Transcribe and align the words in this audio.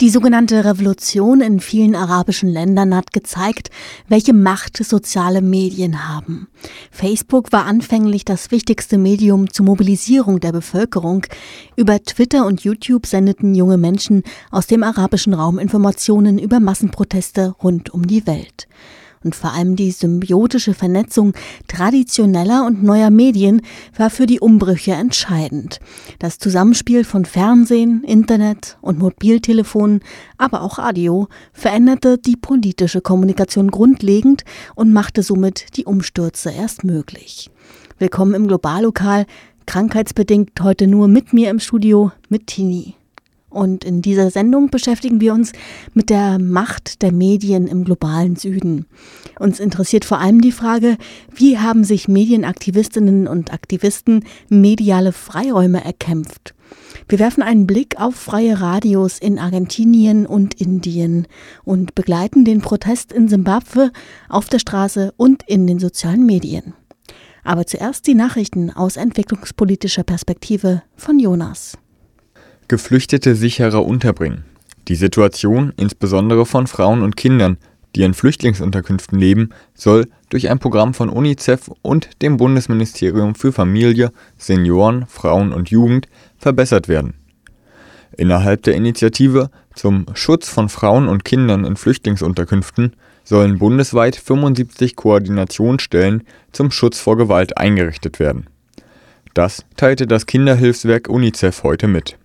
Die 0.00 0.10
sogenannte 0.10 0.64
Revolution 0.64 1.40
in 1.40 1.58
vielen 1.58 1.96
arabischen 1.96 2.48
Ländern 2.48 2.94
hat 2.94 3.12
gezeigt, 3.12 3.70
welche 4.06 4.32
Macht 4.32 4.76
soziale 4.76 5.42
Medien 5.42 6.08
haben. 6.08 6.46
Facebook 6.92 7.50
war 7.50 7.66
anfänglich 7.66 8.24
das 8.24 8.52
wichtigste 8.52 8.96
Medium 8.96 9.50
zur 9.50 9.66
Mobilisierung 9.66 10.38
der 10.38 10.52
Bevölkerung. 10.52 11.26
Über 11.74 12.00
Twitter 12.00 12.46
und 12.46 12.60
YouTube 12.60 13.06
sendeten 13.06 13.56
junge 13.56 13.76
Menschen 13.76 14.22
aus 14.52 14.68
dem 14.68 14.84
arabischen 14.84 15.34
Raum 15.34 15.58
Informationen 15.58 16.38
über 16.38 16.60
Massenproteste 16.60 17.56
rund 17.60 17.90
um 17.90 18.06
die 18.06 18.24
Welt 18.24 18.68
und 19.24 19.34
vor 19.34 19.52
allem 19.52 19.76
die 19.76 19.90
symbiotische 19.90 20.74
Vernetzung 20.74 21.32
traditioneller 21.66 22.66
und 22.66 22.82
neuer 22.82 23.10
Medien 23.10 23.62
war 23.96 24.10
für 24.10 24.26
die 24.26 24.40
Umbrüche 24.40 24.92
entscheidend. 24.92 25.80
Das 26.18 26.38
Zusammenspiel 26.38 27.04
von 27.04 27.24
Fernsehen, 27.24 28.04
Internet 28.04 28.78
und 28.80 28.98
Mobiltelefonen, 28.98 30.00
aber 30.36 30.62
auch 30.62 30.78
Radio 30.78 31.28
veränderte 31.52 32.18
die 32.18 32.36
politische 32.36 33.00
Kommunikation 33.00 33.70
grundlegend 33.70 34.44
und 34.74 34.92
machte 34.92 35.22
somit 35.22 35.76
die 35.76 35.84
Umstürze 35.84 36.50
erst 36.50 36.84
möglich. 36.84 37.50
Willkommen 37.98 38.34
im 38.34 38.46
Globallokal, 38.46 39.26
krankheitsbedingt 39.66 40.60
heute 40.62 40.86
nur 40.86 41.08
mit 41.08 41.32
mir 41.32 41.50
im 41.50 41.58
Studio, 41.58 42.12
mit 42.28 42.46
Tini. 42.46 42.97
Und 43.50 43.84
in 43.84 44.02
dieser 44.02 44.30
Sendung 44.30 44.68
beschäftigen 44.68 45.20
wir 45.20 45.32
uns 45.32 45.52
mit 45.94 46.10
der 46.10 46.38
Macht 46.38 47.00
der 47.00 47.12
Medien 47.12 47.66
im 47.66 47.84
globalen 47.84 48.36
Süden. 48.36 48.86
Uns 49.38 49.58
interessiert 49.58 50.04
vor 50.04 50.18
allem 50.18 50.40
die 50.42 50.52
Frage, 50.52 50.98
wie 51.34 51.58
haben 51.58 51.82
sich 51.82 52.08
Medienaktivistinnen 52.08 53.26
und 53.26 53.52
Aktivisten 53.52 54.24
mediale 54.50 55.12
Freiräume 55.12 55.82
erkämpft? 55.82 56.54
Wir 57.08 57.18
werfen 57.18 57.42
einen 57.42 57.66
Blick 57.66 57.98
auf 57.98 58.14
freie 58.14 58.60
Radios 58.60 59.18
in 59.18 59.38
Argentinien 59.38 60.26
und 60.26 60.60
Indien 60.60 61.26
und 61.64 61.94
begleiten 61.94 62.44
den 62.44 62.60
Protest 62.60 63.12
in 63.12 63.28
Simbabwe 63.28 63.92
auf 64.28 64.50
der 64.50 64.58
Straße 64.58 65.14
und 65.16 65.42
in 65.46 65.66
den 65.66 65.78
sozialen 65.78 66.26
Medien. 66.26 66.74
Aber 67.44 67.64
zuerst 67.64 68.06
die 68.06 68.14
Nachrichten 68.14 68.70
aus 68.70 68.98
entwicklungspolitischer 68.98 70.02
Perspektive 70.02 70.82
von 70.96 71.18
Jonas. 71.18 71.78
Geflüchtete 72.68 73.34
sicherer 73.34 73.84
unterbringen. 73.84 74.44
Die 74.88 74.94
Situation, 74.94 75.72
insbesondere 75.76 76.46
von 76.46 76.66
Frauen 76.66 77.02
und 77.02 77.16
Kindern, 77.16 77.56
die 77.96 78.02
in 78.02 78.14
Flüchtlingsunterkünften 78.14 79.18
leben, 79.18 79.50
soll 79.74 80.06
durch 80.28 80.50
ein 80.50 80.58
Programm 80.58 80.94
von 80.94 81.08
UNICEF 81.08 81.70
und 81.82 82.10
dem 82.22 82.36
Bundesministerium 82.36 83.34
für 83.34 83.52
Familie, 83.52 84.12
Senioren, 84.36 85.06
Frauen 85.06 85.52
und 85.52 85.70
Jugend 85.70 86.08
verbessert 86.36 86.88
werden. 86.88 87.14
Innerhalb 88.16 88.62
der 88.62 88.74
Initiative 88.74 89.50
zum 89.74 90.06
Schutz 90.14 90.48
von 90.48 90.68
Frauen 90.68 91.08
und 91.08 91.24
Kindern 91.24 91.64
in 91.64 91.76
Flüchtlingsunterkünften 91.76 92.94
sollen 93.24 93.58
bundesweit 93.58 94.16
75 94.16 94.96
Koordinationsstellen 94.96 96.24
zum 96.52 96.70
Schutz 96.70 96.98
vor 96.98 97.16
Gewalt 97.16 97.56
eingerichtet 97.56 98.18
werden. 98.18 98.46
Das 99.34 99.64
teilte 99.76 100.06
das 100.06 100.26
Kinderhilfswerk 100.26 101.08
UNICEF 101.08 101.62
heute 101.62 101.88
mit. 101.88 102.18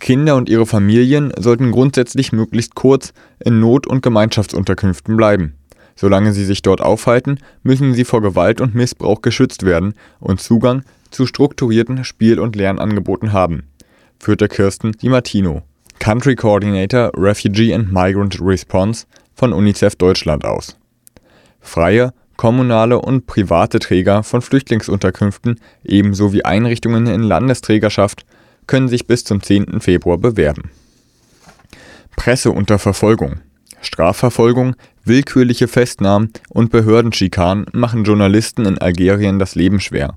Kinder 0.00 0.36
und 0.36 0.48
ihre 0.48 0.66
Familien 0.66 1.32
sollten 1.38 1.72
grundsätzlich 1.72 2.32
möglichst 2.32 2.74
kurz 2.74 3.12
in 3.44 3.60
Not- 3.60 3.86
und 3.86 4.02
Gemeinschaftsunterkünften 4.02 5.16
bleiben. 5.16 5.54
Solange 5.94 6.32
sie 6.32 6.44
sich 6.44 6.62
dort 6.62 6.80
aufhalten, 6.80 7.38
müssen 7.62 7.94
sie 7.94 8.04
vor 8.04 8.22
Gewalt 8.22 8.60
und 8.60 8.74
Missbrauch 8.74 9.22
geschützt 9.22 9.64
werden 9.64 9.94
und 10.20 10.40
Zugang 10.40 10.82
zu 11.10 11.26
strukturierten 11.26 12.04
Spiel- 12.04 12.40
und 12.40 12.56
Lernangeboten 12.56 13.32
haben, 13.32 13.64
führte 14.18 14.48
Kirsten 14.48 14.92
Di 14.92 15.08
Martino, 15.08 15.62
Country 15.98 16.34
Coordinator 16.34 17.12
Refugee 17.14 17.74
and 17.74 17.92
Migrant 17.92 18.40
Response 18.40 19.06
von 19.34 19.52
UNICEF 19.52 19.96
Deutschland 19.96 20.44
aus. 20.44 20.76
Freie, 21.60 22.12
kommunale 22.36 22.98
und 22.98 23.26
private 23.26 23.78
Träger 23.78 24.22
von 24.22 24.42
Flüchtlingsunterkünften 24.42 25.60
ebenso 25.84 26.32
wie 26.32 26.44
Einrichtungen 26.44 27.06
in 27.06 27.22
Landesträgerschaft 27.22 28.24
können 28.66 28.88
sich 28.88 29.06
bis 29.06 29.24
zum 29.24 29.42
10. 29.42 29.80
Februar 29.80 30.18
bewerben. 30.18 30.70
Presse 32.16 32.50
unter 32.50 32.78
Verfolgung. 32.78 33.40
Strafverfolgung, 33.80 34.76
willkürliche 35.04 35.66
Festnahmen 35.66 36.30
und 36.50 36.70
Behördenschikanen 36.70 37.66
machen 37.72 38.04
Journalisten 38.04 38.64
in 38.64 38.78
Algerien 38.78 39.38
das 39.38 39.54
Leben 39.56 39.80
schwer. 39.80 40.16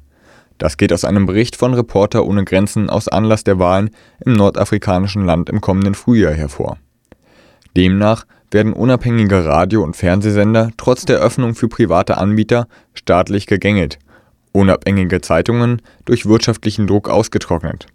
Das 0.58 0.78
geht 0.78 0.94
aus 0.94 1.04
einem 1.04 1.26
Bericht 1.26 1.56
von 1.56 1.74
Reporter 1.74 2.26
ohne 2.26 2.46
Grenzen 2.46 2.90
aus 2.90 3.08
Anlass 3.08 3.44
der 3.44 3.60
Wahlen 3.60 3.90
im 4.24 4.34
nordafrikanischen 4.34 5.26
Land 5.26 5.50
im 5.50 5.62
kommenden 5.62 5.96
Frühjahr 5.96 6.34
hervor. 6.34 6.78
Demnach 7.76 8.26
werden 8.52 8.72
unabhängige 8.72 9.44
Radio- 9.44 9.84
und 9.84 9.98
Fernsehsender 9.98 10.70
trotz 10.78 11.04
der 11.04 11.18
Öffnung 11.18 11.56
für 11.56 11.68
private 11.68 12.18
Anbieter 12.18 12.68
staatlich 12.94 13.48
gegängelt, 13.48 14.00
unabhängige 14.54 15.20
Zeitungen 15.20 15.82
durch 16.06 16.26
wirtschaftlichen 16.26 16.88
Druck 16.88 17.10
ausgetrocknet. 17.10 17.88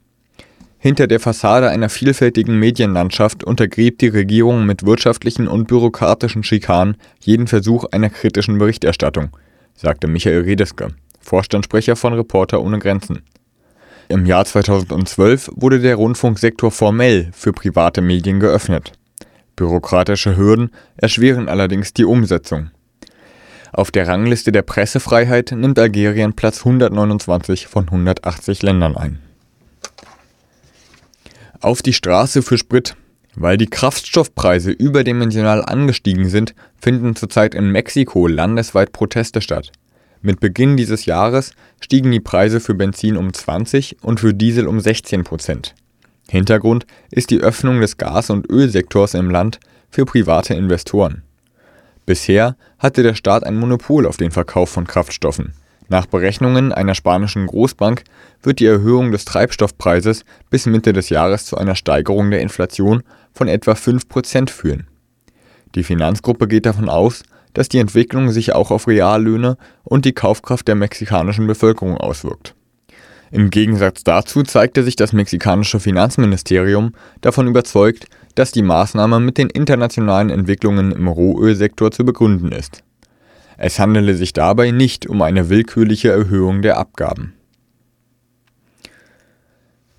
Hinter 0.82 1.06
der 1.06 1.20
Fassade 1.20 1.68
einer 1.68 1.90
vielfältigen 1.90 2.58
Medienlandschaft 2.58 3.44
untergräbt 3.44 4.00
die 4.00 4.08
Regierung 4.08 4.64
mit 4.64 4.86
wirtschaftlichen 4.86 5.46
und 5.46 5.68
bürokratischen 5.68 6.42
Schikanen 6.42 6.96
jeden 7.20 7.48
Versuch 7.48 7.84
einer 7.92 8.08
kritischen 8.08 8.56
Berichterstattung, 8.56 9.28
sagte 9.74 10.08
Michael 10.08 10.40
Redeske, 10.40 10.88
Vorstandssprecher 11.20 11.96
von 11.96 12.14
Reporter 12.14 12.62
ohne 12.62 12.78
Grenzen. 12.78 13.20
Im 14.08 14.24
Jahr 14.24 14.46
2012 14.46 15.50
wurde 15.54 15.80
der 15.80 15.96
Rundfunksektor 15.96 16.70
formell 16.70 17.28
für 17.34 17.52
private 17.52 18.00
Medien 18.00 18.40
geöffnet. 18.40 18.92
Bürokratische 19.56 20.38
Hürden 20.38 20.70
erschweren 20.96 21.50
allerdings 21.50 21.92
die 21.92 22.06
Umsetzung. 22.06 22.70
Auf 23.70 23.90
der 23.90 24.08
Rangliste 24.08 24.50
der 24.50 24.62
Pressefreiheit 24.62 25.52
nimmt 25.54 25.78
Algerien 25.78 26.32
Platz 26.32 26.60
129 26.60 27.66
von 27.66 27.84
180 27.84 28.62
Ländern 28.62 28.96
ein 28.96 29.18
auf 31.60 31.82
die 31.82 31.92
Straße 31.92 32.42
für 32.42 32.58
Sprit. 32.58 32.96
Weil 33.36 33.56
die 33.56 33.66
Kraftstoffpreise 33.66 34.72
überdimensional 34.72 35.64
angestiegen 35.64 36.28
sind, 36.28 36.54
finden 36.80 37.14
zurzeit 37.14 37.54
in 37.54 37.70
Mexiko 37.70 38.26
landesweit 38.26 38.92
Proteste 38.92 39.40
statt. 39.40 39.70
Mit 40.22 40.40
Beginn 40.40 40.76
dieses 40.76 41.06
Jahres 41.06 41.52
stiegen 41.80 42.10
die 42.10 42.20
Preise 42.20 42.60
für 42.60 42.74
Benzin 42.74 43.16
um 43.16 43.32
20 43.32 43.98
und 44.02 44.20
für 44.20 44.34
Diesel 44.34 44.66
um 44.66 44.80
16 44.80 45.24
Prozent. 45.24 45.74
Hintergrund 46.28 46.86
ist 47.10 47.30
die 47.30 47.40
Öffnung 47.40 47.80
des 47.80 47.96
Gas- 47.96 48.30
und 48.30 48.50
Ölsektors 48.50 49.14
im 49.14 49.30
Land 49.30 49.60
für 49.90 50.04
private 50.04 50.54
Investoren. 50.54 51.22
Bisher 52.06 52.56
hatte 52.78 53.02
der 53.02 53.14
Staat 53.14 53.44
ein 53.44 53.56
Monopol 53.56 54.06
auf 54.06 54.16
den 54.16 54.30
Verkauf 54.30 54.70
von 54.70 54.86
Kraftstoffen. 54.86 55.54
Nach 55.90 56.06
Berechnungen 56.06 56.72
einer 56.72 56.94
spanischen 56.94 57.48
Großbank 57.48 58.04
wird 58.44 58.60
die 58.60 58.66
Erhöhung 58.66 59.10
des 59.10 59.24
Treibstoffpreises 59.24 60.24
bis 60.48 60.66
Mitte 60.66 60.92
des 60.92 61.08
Jahres 61.08 61.46
zu 61.46 61.56
einer 61.56 61.74
Steigerung 61.74 62.30
der 62.30 62.40
Inflation 62.40 63.02
von 63.32 63.48
etwa 63.48 63.74
5 63.74 64.08
Prozent 64.08 64.50
führen. 64.50 64.86
Die 65.74 65.82
Finanzgruppe 65.82 66.46
geht 66.46 66.64
davon 66.64 66.88
aus, 66.88 67.24
dass 67.54 67.68
die 67.68 67.78
Entwicklung 67.78 68.30
sich 68.30 68.54
auch 68.54 68.70
auf 68.70 68.86
Reallöhne 68.86 69.56
und 69.82 70.04
die 70.04 70.12
Kaufkraft 70.12 70.68
der 70.68 70.76
mexikanischen 70.76 71.48
Bevölkerung 71.48 71.96
auswirkt. 71.96 72.54
Im 73.32 73.50
Gegensatz 73.50 74.04
dazu 74.04 74.44
zeigte 74.44 74.84
sich 74.84 74.94
das 74.94 75.12
mexikanische 75.12 75.80
Finanzministerium 75.80 76.92
davon 77.20 77.48
überzeugt, 77.48 78.06
dass 78.36 78.52
die 78.52 78.62
Maßnahme 78.62 79.18
mit 79.18 79.38
den 79.38 79.50
internationalen 79.50 80.30
Entwicklungen 80.30 80.92
im 80.92 81.08
Rohölsektor 81.08 81.90
zu 81.90 82.04
begründen 82.04 82.52
ist 82.52 82.84
es 83.62 83.78
handele 83.78 84.14
sich 84.14 84.32
dabei 84.32 84.70
nicht 84.70 85.06
um 85.06 85.20
eine 85.20 85.50
willkürliche 85.50 86.10
Erhöhung 86.10 86.62
der 86.62 86.78
Abgaben. 86.78 87.34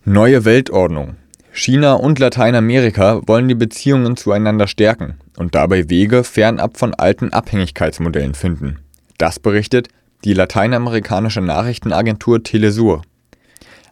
Neue 0.04 0.46
Weltordnung. 0.46 1.18
China 1.52 1.94
und 1.94 2.18
Lateinamerika 2.18 3.22
wollen 3.28 3.48
die 3.48 3.56
Beziehungen 3.56 4.18
zueinander 4.18 4.66
stärken 4.66 5.20
und 5.38 5.54
dabei 5.54 5.92
Wege 5.92 6.24
fernab 6.24 6.78
von 6.78 6.96
alten 6.96 7.34
Abhängigkeitsmodellen 7.34 8.34
finden. 8.34 8.80
Das 9.20 9.38
berichtet 9.38 9.90
die 10.26 10.34
lateinamerikanische 10.34 11.42
Nachrichtenagentur 11.42 12.42
Telesur. 12.42 13.04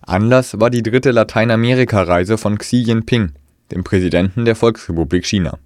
Anlass 0.01 0.59
war 0.59 0.71
die 0.71 0.81
dritte 0.81 1.11
Lateinamerika-Reise 1.11 2.39
von 2.39 2.57
Xi 2.57 2.77
Jinping, 2.77 3.33
dem 3.71 3.83
Präsidenten 3.83 4.45
der 4.45 4.55
Volksrepublik 4.55 5.27
China. 5.27 5.59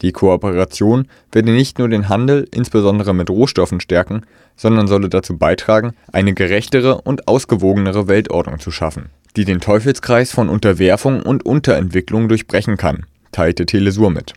Die 0.00 0.12
Kooperation 0.12 1.06
werde 1.30 1.52
nicht 1.52 1.78
nur 1.78 1.88
den 1.88 2.08
Handel, 2.08 2.48
insbesondere 2.52 3.14
mit 3.14 3.30
Rohstoffen, 3.30 3.80
stärken, 3.80 4.22
sondern 4.56 4.86
solle 4.86 5.08
dazu 5.08 5.36
beitragen, 5.36 5.94
eine 6.12 6.34
gerechtere 6.34 7.00
und 7.02 7.28
ausgewogenere 7.28 8.08
Weltordnung 8.08 8.58
zu 8.58 8.70
schaffen, 8.70 9.10
die 9.36 9.44
den 9.44 9.60
Teufelskreis 9.60 10.32
von 10.32 10.48
Unterwerfung 10.48 11.22
und 11.22 11.44
Unterentwicklung 11.44 12.28
durchbrechen 12.28 12.76
kann, 12.76 13.06
teilte 13.30 13.66
Telesur 13.66 14.10
mit. 14.10 14.34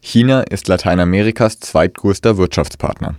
China 0.00 0.42
ist 0.42 0.68
Lateinamerikas 0.68 1.60
zweitgrößter 1.60 2.36
Wirtschaftspartner. 2.38 3.16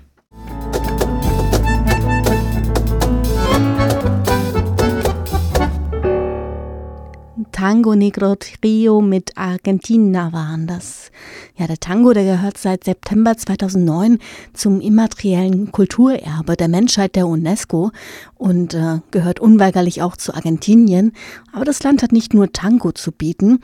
Tango 7.58 7.96
Negro 7.96 8.36
Trio 8.36 9.02
mit 9.02 9.36
Argentina 9.36 10.32
waren 10.32 10.68
das. 10.68 11.10
Ja, 11.56 11.66
der 11.66 11.80
Tango, 11.80 12.14
der 12.14 12.24
gehört 12.24 12.56
seit 12.60 12.84
September 12.84 13.36
2009 13.36 14.20
zum 14.54 14.80
immateriellen 14.80 15.72
Kulturerbe 15.72 16.56
der 16.56 16.68
Menschheit 16.68 17.16
der 17.16 17.26
UNESCO 17.26 17.90
und 18.38 18.74
äh, 18.74 19.00
gehört 19.12 19.40
unweigerlich 19.40 20.02
auch 20.02 20.18
zu 20.18 20.34
Argentinien. 20.34 21.14
Aber 21.52 21.66
das 21.66 21.82
Land 21.84 22.04
hat 22.04 22.12
nicht 22.12 22.34
nur 22.34 22.52
Tango 22.52 22.92
zu 22.92 23.12
bieten. 23.12 23.60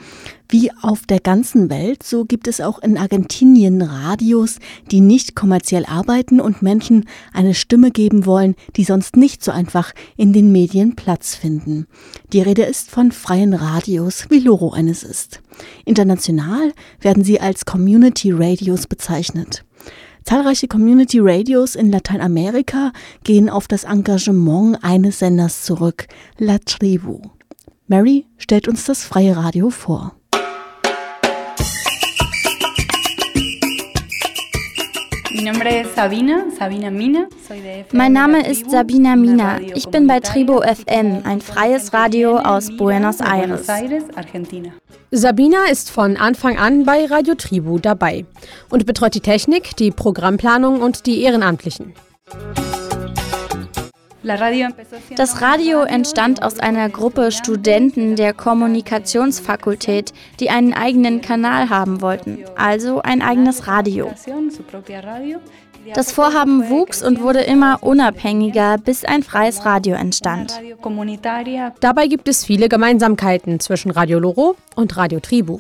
Wie 0.50 0.72
auf 0.82 1.06
der 1.08 1.20
ganzen 1.20 1.70
Welt, 1.70 2.04
so 2.04 2.26
gibt 2.26 2.48
es 2.48 2.62
auch 2.62 2.80
in 2.80 2.98
Argentinien 2.98 3.82
Radios, 3.82 4.60
die 4.92 5.00
nicht 5.00 5.36
kommerziell 5.36 5.86
arbeiten 5.86 6.40
und 6.40 6.62
Menschen 6.62 7.06
eine 7.34 7.54
Stimme 7.56 7.92
geben 7.92 8.26
wollen, 8.26 8.56
die 8.76 8.84
sonst 8.84 9.16
nicht 9.16 9.44
so 9.44 9.52
einfach 9.52 9.94
in 10.16 10.32
den 10.32 10.52
Medien 10.52 10.96
Platz 10.96 11.36
finden. 11.36 11.88
Die 12.34 12.42
Rede 12.42 12.64
ist 12.64 12.92
von 12.92 13.12
freien 13.12 13.54
Radios, 13.54 14.26
wie 14.30 14.40
Loro 14.40 14.72
eines 14.74 15.04
ist. 15.04 15.42
International 15.86 16.74
werden 17.00 17.24
sie 17.24 17.40
als 17.40 17.66
Community 17.66 18.32
Radios 18.32 18.86
bezeichnet. 18.88 19.64
Zahlreiche 20.24 20.68
Community 20.68 21.20
Radios 21.22 21.76
in 21.76 21.92
Lateinamerika 21.92 22.92
gehen 23.24 23.50
auf 23.50 23.68
das 23.68 23.84
Engagement 23.84 24.78
eines 24.82 25.20
Senders 25.20 25.64
zurück, 25.64 26.08
La 26.38 26.60
Tribu. 26.60 27.22
Mary 27.88 28.26
stellt 28.38 28.68
uns 28.68 28.86
das 28.86 29.04
freie 29.04 29.36
Radio 29.36 29.70
vor. 29.70 30.16
Mein 37.92 38.14
Name 38.14 38.48
ist 38.48 38.70
Sabina 38.70 39.16
Mina. 39.16 39.60
Ich 39.60 39.88
bin 39.88 40.08
bei 40.08 40.20
Tribo 40.20 40.62
FM, 40.62 41.22
ein 41.24 41.42
freies 41.42 41.92
Radio 41.92 42.38
aus 42.38 42.76
Buenos 42.78 43.20
Aires. 43.20 43.68
Sabina 45.12 45.66
ist 45.72 45.90
von 45.90 46.18
Anfang 46.18 46.58
an 46.58 46.86
bei 46.86 47.06
Radio 47.06 47.34
Tribu 47.36 47.80
dabei 47.80 48.26
und 48.70 48.86
betreut 48.86 49.16
die 49.16 49.22
Technik, 49.22 49.76
die 49.78 49.92
Programmplanung 49.92 50.82
und 50.82 51.08
die 51.08 51.22
Ehrenamtlichen. 51.22 51.94
Das 55.16 55.42
Radio 55.42 55.82
entstand 55.82 56.44
aus 56.44 56.60
einer 56.60 56.90
Gruppe 56.90 57.32
Studenten 57.32 58.16
der 58.16 58.34
Kommunikationsfakultät, 58.34 60.14
die 60.40 60.50
einen 60.50 60.74
eigenen 60.74 61.22
Kanal 61.22 61.70
haben 61.70 62.02
wollten, 62.02 62.40
also 62.56 63.02
ein 63.02 63.22
eigenes 63.22 63.68
Radio. 63.68 64.12
Das 65.94 66.14
Vorhaben 66.14 66.70
wuchs 66.70 67.04
und 67.04 67.22
wurde 67.22 67.42
immer 67.42 67.84
unabhängiger, 67.84 68.78
bis 68.78 69.04
ein 69.04 69.22
freies 69.22 69.66
Radio 69.66 69.96
entstand. 69.96 70.60
Dabei 71.82 72.08
gibt 72.08 72.30
es 72.30 72.46
viele 72.46 72.70
Gemeinsamkeiten 72.70 73.60
zwischen 73.60 73.92
Radio 73.92 74.20
Loro 74.20 74.56
und 74.76 74.96
Radio 74.96 75.20
Tribu. 75.20 75.60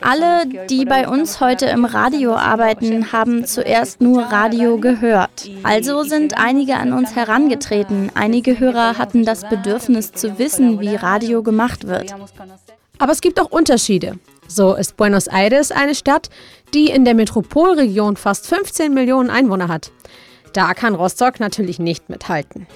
Alle, 0.00 0.46
die 0.68 0.84
bei 0.84 1.08
uns 1.08 1.40
heute 1.40 1.66
im 1.66 1.84
Radio 1.84 2.34
arbeiten, 2.34 3.12
haben 3.12 3.44
zuerst 3.44 4.00
nur 4.00 4.22
Radio 4.22 4.78
gehört. 4.78 5.50
Also 5.62 6.02
sind 6.04 6.38
einige 6.38 6.76
an 6.76 6.92
uns 6.92 7.16
herangetreten. 7.16 8.10
Einige 8.14 8.58
Hörer 8.60 8.98
hatten 8.98 9.24
das 9.24 9.48
Bedürfnis 9.48 10.12
zu 10.12 10.38
wissen, 10.38 10.80
wie 10.80 10.94
Radio 10.94 11.42
gemacht 11.42 11.86
wird. 11.86 12.14
Aber 12.98 13.12
es 13.12 13.20
gibt 13.20 13.40
auch 13.40 13.50
Unterschiede. 13.50 14.18
So 14.46 14.74
ist 14.74 14.96
Buenos 14.96 15.26
Aires 15.26 15.70
eine 15.70 15.94
Stadt, 15.94 16.28
die 16.74 16.90
in 16.90 17.04
der 17.04 17.14
Metropolregion 17.14 18.16
fast 18.16 18.46
15 18.46 18.92
Millionen 18.92 19.30
Einwohner 19.30 19.68
hat. 19.68 19.90
Da 20.52 20.74
kann 20.74 20.94
Rostock 20.94 21.40
natürlich 21.40 21.78
nicht 21.78 22.08
mithalten. 22.10 22.66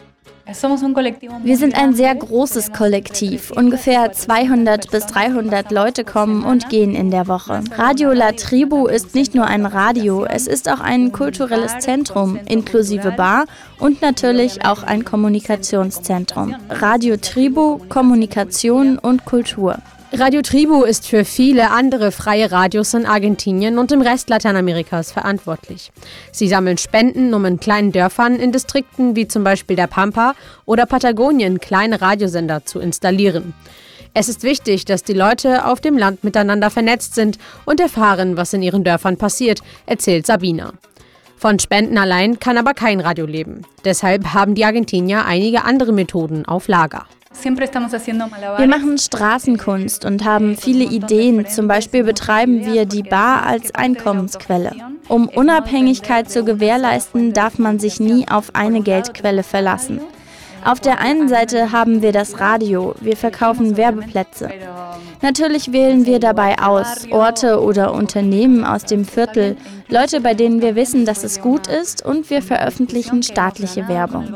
Wir 0.46 1.56
sind 1.56 1.74
ein 1.74 1.94
sehr 1.94 2.14
großes 2.14 2.72
Kollektiv. 2.72 3.50
Ungefähr 3.50 4.12
200 4.12 4.90
bis 4.90 5.06
300 5.06 5.70
Leute 5.72 6.04
kommen 6.04 6.44
und 6.44 6.68
gehen 6.68 6.94
in 6.94 7.10
der 7.10 7.28
Woche. 7.28 7.62
Radio 7.76 8.12
La 8.12 8.32
Tribu 8.32 8.86
ist 8.86 9.14
nicht 9.14 9.34
nur 9.34 9.46
ein 9.46 9.64
Radio, 9.64 10.26
es 10.26 10.46
ist 10.46 10.70
auch 10.70 10.80
ein 10.80 11.12
kulturelles 11.12 11.78
Zentrum, 11.78 12.38
inklusive 12.46 13.12
Bar 13.12 13.46
und 13.78 14.02
natürlich 14.02 14.66
auch 14.66 14.82
ein 14.82 15.04
Kommunikationszentrum. 15.04 16.54
Radio 16.68 17.16
Tribu, 17.16 17.78
Kommunikation 17.88 18.98
und 18.98 19.24
Kultur. 19.24 19.78
Radio 20.16 20.42
Tribu 20.42 20.84
ist 20.84 21.08
für 21.08 21.24
viele 21.24 21.72
andere 21.72 22.12
freie 22.12 22.52
Radios 22.52 22.94
in 22.94 23.04
Argentinien 23.04 23.78
und 23.78 23.90
im 23.90 24.00
Rest 24.00 24.30
Lateinamerikas 24.30 25.10
verantwortlich. 25.10 25.90
Sie 26.30 26.46
sammeln 26.46 26.78
Spenden, 26.78 27.34
um 27.34 27.44
in 27.44 27.58
kleinen 27.58 27.90
Dörfern 27.90 28.36
in 28.36 28.52
Distrikten 28.52 29.16
wie 29.16 29.26
zum 29.26 29.42
Beispiel 29.42 29.74
der 29.74 29.88
Pampa 29.88 30.34
oder 30.66 30.86
Patagonien 30.86 31.58
kleine 31.58 32.00
Radiosender 32.00 32.64
zu 32.64 32.78
installieren. 32.78 33.54
Es 34.14 34.28
ist 34.28 34.44
wichtig, 34.44 34.84
dass 34.84 35.02
die 35.02 35.14
Leute 35.14 35.66
auf 35.66 35.80
dem 35.80 35.98
Land 35.98 36.22
miteinander 36.22 36.70
vernetzt 36.70 37.16
sind 37.16 37.38
und 37.64 37.80
erfahren, 37.80 38.36
was 38.36 38.52
in 38.52 38.62
ihren 38.62 38.84
Dörfern 38.84 39.16
passiert, 39.16 39.62
erzählt 39.86 40.26
Sabina. 40.26 40.74
Von 41.36 41.58
Spenden 41.58 41.98
allein 41.98 42.38
kann 42.38 42.56
aber 42.56 42.74
kein 42.74 43.00
Radio 43.00 43.26
leben. 43.26 43.62
Deshalb 43.84 44.32
haben 44.32 44.54
die 44.54 44.64
Argentinier 44.64 45.24
einige 45.24 45.64
andere 45.64 45.92
Methoden 45.92 46.46
auf 46.46 46.68
Lager. 46.68 47.06
Wir 47.42 48.66
machen 48.68 48.98
Straßenkunst 48.98 50.04
und 50.04 50.24
haben 50.24 50.56
viele 50.56 50.84
Ideen. 50.84 51.46
Zum 51.46 51.68
Beispiel 51.68 52.04
betreiben 52.04 52.64
wir 52.64 52.86
die 52.86 53.02
Bar 53.02 53.44
als 53.44 53.74
Einkommensquelle. 53.74 54.72
Um 55.08 55.28
Unabhängigkeit 55.28 56.30
zu 56.30 56.44
gewährleisten, 56.44 57.32
darf 57.32 57.58
man 57.58 57.78
sich 57.78 58.00
nie 58.00 58.26
auf 58.28 58.54
eine 58.54 58.80
Geldquelle 58.80 59.42
verlassen. 59.42 60.00
Auf 60.64 60.80
der 60.80 60.98
einen 60.98 61.28
Seite 61.28 61.72
haben 61.72 62.00
wir 62.00 62.12
das 62.12 62.40
Radio, 62.40 62.94
wir 63.00 63.18
verkaufen 63.18 63.76
Werbeplätze. 63.76 64.50
Natürlich 65.24 65.72
wählen 65.72 66.04
wir 66.04 66.20
dabei 66.20 66.58
aus 66.58 67.10
Orte 67.10 67.58
oder 67.62 67.94
Unternehmen 67.94 68.62
aus 68.62 68.84
dem 68.84 69.06
Viertel, 69.06 69.56
Leute, 69.88 70.20
bei 70.20 70.34
denen 70.34 70.60
wir 70.60 70.76
wissen, 70.76 71.06
dass 71.06 71.24
es 71.24 71.40
gut 71.40 71.66
ist 71.66 72.04
und 72.04 72.28
wir 72.28 72.42
veröffentlichen 72.42 73.22
staatliche 73.22 73.88
Werbung. 73.88 74.28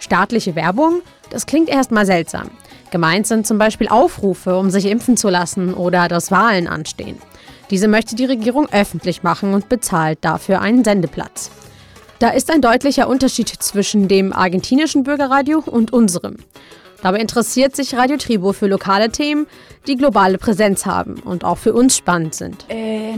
Staatliche 0.00 0.54
Werbung? 0.54 1.00
Das 1.30 1.46
klingt 1.46 1.70
erstmal 1.70 2.04
seltsam. 2.04 2.50
Gemeint 2.90 3.26
sind 3.26 3.46
zum 3.46 3.56
Beispiel 3.56 3.88
Aufrufe, 3.88 4.58
um 4.58 4.68
sich 4.68 4.84
impfen 4.84 5.16
zu 5.16 5.30
lassen 5.30 5.72
oder 5.72 6.06
dass 6.06 6.30
Wahlen 6.30 6.68
anstehen. 6.68 7.16
Diese 7.70 7.88
möchte 7.88 8.16
die 8.16 8.26
Regierung 8.26 8.68
öffentlich 8.70 9.22
machen 9.22 9.54
und 9.54 9.70
bezahlt 9.70 10.18
dafür 10.20 10.60
einen 10.60 10.84
Sendeplatz. 10.84 11.50
Da 12.18 12.30
ist 12.30 12.50
ein 12.50 12.60
deutlicher 12.60 13.08
Unterschied 13.08 13.48
zwischen 13.48 14.08
dem 14.08 14.34
argentinischen 14.34 15.04
Bürgerradio 15.04 15.62
und 15.64 15.90
unserem. 15.90 16.36
Dabei 17.02 17.18
interessiert 17.20 17.76
sich 17.76 17.94
Radio 17.94 18.16
Tribo 18.16 18.52
für 18.52 18.66
lokale 18.66 19.10
Themen, 19.10 19.46
die 19.86 19.96
globale 19.96 20.36
Präsenz 20.36 20.84
haben 20.84 21.20
und 21.24 21.44
auch 21.44 21.58
für 21.58 21.72
uns 21.72 21.96
spannend 21.96 22.34
sind. 22.34 22.66
Eh, 22.68 23.14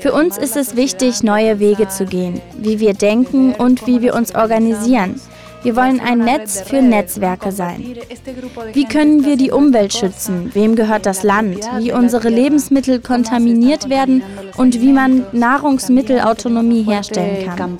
für 0.00 0.12
uns 0.12 0.38
ist 0.38 0.56
es 0.56 0.76
wichtig, 0.76 1.22
neue 1.22 1.60
Wege 1.60 1.88
zu 1.88 2.04
gehen, 2.04 2.40
wie 2.58 2.78
wir 2.78 2.92
denken 2.92 3.54
und 3.54 3.86
wie 3.86 4.02
wir 4.02 4.14
uns 4.14 4.34
organisieren. 4.34 5.20
Wir 5.62 5.76
wollen 5.76 6.00
ein 6.00 6.18
Netz 6.18 6.60
für 6.60 6.82
Netzwerke 6.82 7.52
sein. 7.52 7.94
Wie 8.72 8.84
können 8.84 9.24
wir 9.24 9.36
die 9.36 9.52
Umwelt 9.52 9.92
schützen? 9.92 10.50
Wem 10.54 10.74
gehört 10.74 11.06
das 11.06 11.22
Land? 11.22 11.60
Wie 11.78 11.92
unsere 11.92 12.28
Lebensmittel 12.30 13.00
kontaminiert 13.00 13.88
werden 13.88 14.24
und 14.56 14.80
wie 14.80 14.92
man 14.92 15.24
Nahrungsmittelautonomie 15.30 16.82
herstellen 16.82 17.46
kann. 17.46 17.78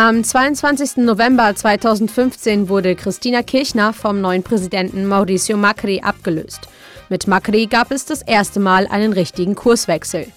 Am 0.00 0.22
22. 0.22 0.98
November 0.98 1.56
2015 1.56 2.68
wurde 2.68 2.94
Christina 2.94 3.42
Kirchner 3.42 3.92
vom 3.92 4.20
neuen 4.20 4.44
Präsidenten 4.44 5.06
Mauricio 5.06 5.56
Macri 5.56 6.02
abgelöst. 6.02 6.68
Mit 7.08 7.26
Macri 7.26 7.66
gab 7.66 7.90
es 7.90 8.04
das 8.04 8.22
erste 8.22 8.60
Mal 8.60 8.86
einen 8.86 9.12
richtigen 9.12 9.56
Kurswechsel. 9.56 10.28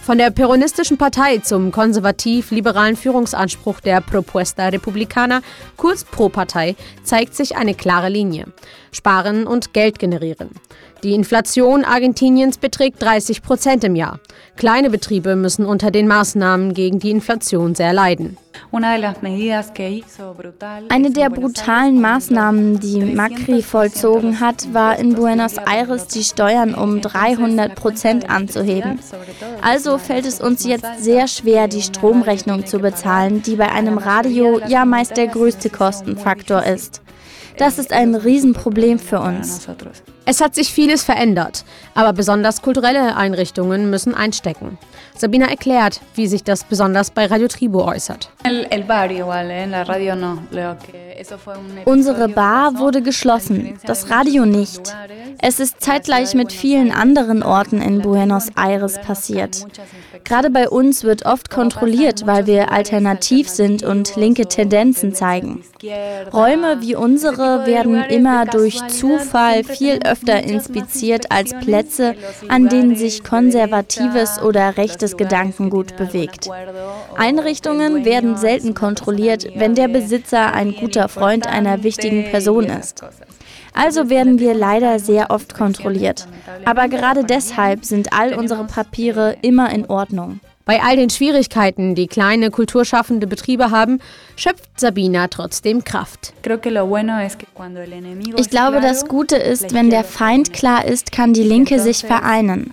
Von 0.00 0.16
der 0.16 0.30
peronistischen 0.30 0.96
Partei 0.96 1.38
zum 1.38 1.72
konservativ-liberalen 1.72 2.96
Führungsanspruch 2.96 3.80
der 3.80 4.00
Propuesta 4.00 4.68
Republicana, 4.68 5.42
kurz 5.76 6.04
Pro-Partei, 6.04 6.74
zeigt 7.04 7.36
sich 7.36 7.54
eine 7.54 7.74
klare 7.74 8.08
Linie. 8.08 8.46
Sparen 8.92 9.46
und 9.46 9.74
Geld 9.74 9.98
generieren. 9.98 10.52
Die 11.02 11.14
Inflation 11.14 11.84
Argentiniens 11.84 12.58
beträgt 12.58 13.02
30 13.02 13.42
Prozent 13.42 13.82
im 13.82 13.96
Jahr. 13.96 14.20
Kleine 14.56 14.88
Betriebe 14.88 15.34
müssen 15.34 15.66
unter 15.66 15.90
den 15.90 16.06
Maßnahmen 16.06 16.74
gegen 16.74 17.00
die 17.00 17.10
Inflation 17.10 17.74
sehr 17.74 17.92
leiden. 17.92 18.36
Eine 20.88 21.10
der 21.10 21.30
brutalen 21.30 22.00
Maßnahmen, 22.00 22.78
die 22.78 23.00
Macri 23.00 23.62
vollzogen 23.62 24.40
hat, 24.40 24.72
war 24.72 24.98
in 24.98 25.14
Buenos 25.14 25.56
Aires 25.58 26.06
die 26.06 26.22
Steuern 26.22 26.74
um 26.74 27.00
300 27.00 27.74
Prozent 27.74 28.30
anzuheben. 28.30 29.00
Also 29.60 29.98
fällt 29.98 30.26
es 30.26 30.40
uns 30.40 30.64
jetzt 30.64 31.02
sehr 31.02 31.26
schwer, 31.26 31.66
die 31.66 31.82
Stromrechnung 31.82 32.64
zu 32.64 32.78
bezahlen, 32.78 33.42
die 33.42 33.56
bei 33.56 33.70
einem 33.72 33.98
Radio 33.98 34.60
ja 34.68 34.84
meist 34.84 35.16
der 35.16 35.26
größte 35.26 35.68
Kostenfaktor 35.68 36.62
ist. 36.62 37.01
Das 37.58 37.78
ist 37.78 37.92
ein 37.92 38.14
Riesenproblem 38.14 38.98
für 38.98 39.20
uns. 39.20 39.68
Es 40.24 40.40
hat 40.40 40.54
sich 40.54 40.72
vieles 40.72 41.02
verändert, 41.02 41.64
aber 41.94 42.12
besonders 42.12 42.62
kulturelle 42.62 43.16
Einrichtungen 43.16 43.90
müssen 43.90 44.14
einstecken. 44.14 44.78
Sabina 45.16 45.46
erklärt, 45.46 46.00
wie 46.14 46.26
sich 46.26 46.44
das 46.44 46.64
besonders 46.64 47.10
bei 47.10 47.26
Radio 47.26 47.48
Tribo 47.48 47.84
äußert. 47.84 48.30
Unsere 51.84 52.28
Bar 52.28 52.78
wurde 52.78 53.02
geschlossen, 53.02 53.78
das 53.84 54.10
Radio 54.10 54.44
nicht. 54.46 54.94
Es 55.40 55.60
ist 55.60 55.80
zeitgleich 55.80 56.34
mit 56.34 56.52
vielen 56.52 56.92
anderen 56.92 57.42
Orten 57.42 57.80
in 57.80 58.00
Buenos 58.00 58.48
Aires 58.56 59.00
passiert. 59.00 59.66
Gerade 60.24 60.50
bei 60.50 60.68
uns 60.68 61.04
wird 61.04 61.26
oft 61.26 61.50
kontrolliert, 61.50 62.26
weil 62.26 62.46
wir 62.46 62.70
alternativ 62.72 63.48
sind 63.48 63.82
und 63.82 64.16
linke 64.16 64.46
Tendenzen 64.46 65.14
zeigen. 65.14 65.64
Räume 66.32 66.80
wie 66.80 66.94
unsere 66.94 67.66
werden 67.66 68.02
immer 68.04 68.46
durch 68.46 68.86
Zufall 68.86 69.64
viel 69.64 69.98
öfter 70.04 70.42
inspiziert 70.42 71.32
als 71.32 71.54
Plätze, 71.54 72.14
an 72.48 72.68
denen 72.68 72.94
sich 72.94 73.24
konservatives 73.24 74.40
oder 74.40 74.76
rechtes 74.76 75.16
Gedankengut 75.16 75.96
bewegt. 75.96 76.48
Einrichtungen 77.16 78.04
werden 78.04 78.36
selten 78.36 78.74
kontrolliert, 78.74 79.46
wenn 79.56 79.74
der 79.74 79.88
Besitzer 79.88 80.52
ein 80.52 80.74
guter 80.74 81.08
Freund 81.12 81.46
einer 81.46 81.82
wichtigen 81.82 82.30
Person 82.30 82.64
ist. 82.64 83.04
Also 83.74 84.10
werden 84.10 84.38
wir 84.38 84.54
leider 84.54 84.98
sehr 84.98 85.30
oft 85.30 85.54
kontrolliert. 85.54 86.26
Aber 86.64 86.88
gerade 86.88 87.24
deshalb 87.24 87.84
sind 87.84 88.12
all 88.12 88.34
unsere 88.34 88.64
Papiere 88.64 89.36
immer 89.42 89.70
in 89.72 89.86
Ordnung. 89.86 90.40
Bei 90.64 90.80
all 90.80 90.96
den 90.96 91.10
Schwierigkeiten, 91.10 91.96
die 91.96 92.06
kleine 92.06 92.50
kulturschaffende 92.50 93.26
Betriebe 93.26 93.70
haben, 93.70 93.98
schöpft 94.36 94.78
Sabina 94.78 95.26
trotzdem 95.26 95.82
Kraft. 95.82 96.32
Ich 98.36 98.50
glaube, 98.50 98.80
das 98.80 99.06
Gute 99.06 99.36
ist, 99.36 99.74
wenn 99.74 99.90
der 99.90 100.04
Feind 100.04 100.52
klar 100.52 100.84
ist, 100.84 101.10
kann 101.10 101.32
die 101.32 101.42
Linke 101.42 101.80
sich 101.80 101.98
vereinen. 102.04 102.72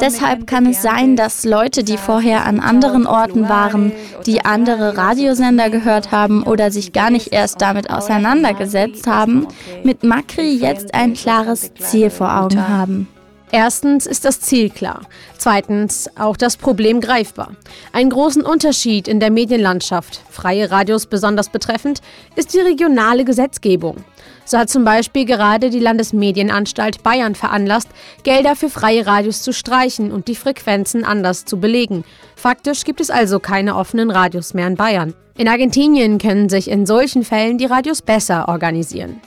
Deshalb 0.00 0.46
kann 0.46 0.66
es 0.66 0.82
sein, 0.82 1.16
dass 1.16 1.44
Leute, 1.44 1.82
die 1.82 1.96
vorher 1.96 2.44
an 2.44 2.60
anderen 2.60 3.06
Orten 3.06 3.48
waren, 3.48 3.92
die 4.26 4.44
andere 4.44 4.98
Radiosender 4.98 5.70
gehört 5.70 6.12
haben 6.12 6.42
oder 6.42 6.70
sich 6.70 6.92
gar 6.92 7.10
nicht 7.10 7.32
erst 7.32 7.62
damit 7.62 7.90
auseinandergesetzt 7.90 9.06
haben, 9.06 9.46
mit 9.82 10.04
Macri 10.04 10.52
jetzt 10.54 10.94
ein 10.94 11.14
klares 11.14 11.72
Ziel 11.74 12.10
vor 12.10 12.38
Augen 12.38 12.68
haben. 12.68 13.08
Erstens 13.52 14.06
ist 14.06 14.24
das 14.24 14.40
Ziel 14.40 14.70
klar. 14.70 15.00
Zweitens 15.36 16.08
auch 16.16 16.36
das 16.36 16.56
Problem 16.56 17.00
greifbar. 17.00 17.52
Einen 17.92 18.10
großen 18.10 18.42
Unterschied 18.42 19.08
in 19.08 19.18
der 19.18 19.32
Medienlandschaft, 19.32 20.20
freie 20.30 20.70
Radios 20.70 21.06
besonders 21.06 21.48
betreffend, 21.48 22.00
ist 22.36 22.54
die 22.54 22.60
regionale 22.60 23.24
Gesetzgebung. 23.24 23.96
So 24.44 24.56
hat 24.58 24.70
zum 24.70 24.84
Beispiel 24.84 25.24
gerade 25.24 25.70
die 25.70 25.80
Landesmedienanstalt 25.80 27.02
Bayern 27.02 27.34
veranlasst, 27.34 27.88
Gelder 28.22 28.54
für 28.54 28.70
freie 28.70 29.06
Radios 29.06 29.42
zu 29.42 29.52
streichen 29.52 30.12
und 30.12 30.28
die 30.28 30.36
Frequenzen 30.36 31.04
anders 31.04 31.44
zu 31.44 31.58
belegen. 31.58 32.04
Faktisch 32.36 32.84
gibt 32.84 33.00
es 33.00 33.10
also 33.10 33.40
keine 33.40 33.74
offenen 33.74 34.10
Radios 34.10 34.54
mehr 34.54 34.68
in 34.68 34.76
Bayern. 34.76 35.14
In 35.36 35.48
Argentinien 35.48 36.18
können 36.18 36.48
sich 36.48 36.70
in 36.70 36.86
solchen 36.86 37.24
Fällen 37.24 37.58
die 37.58 37.66
Radios 37.66 38.02
besser 38.02 38.48
organisieren. 38.48 39.20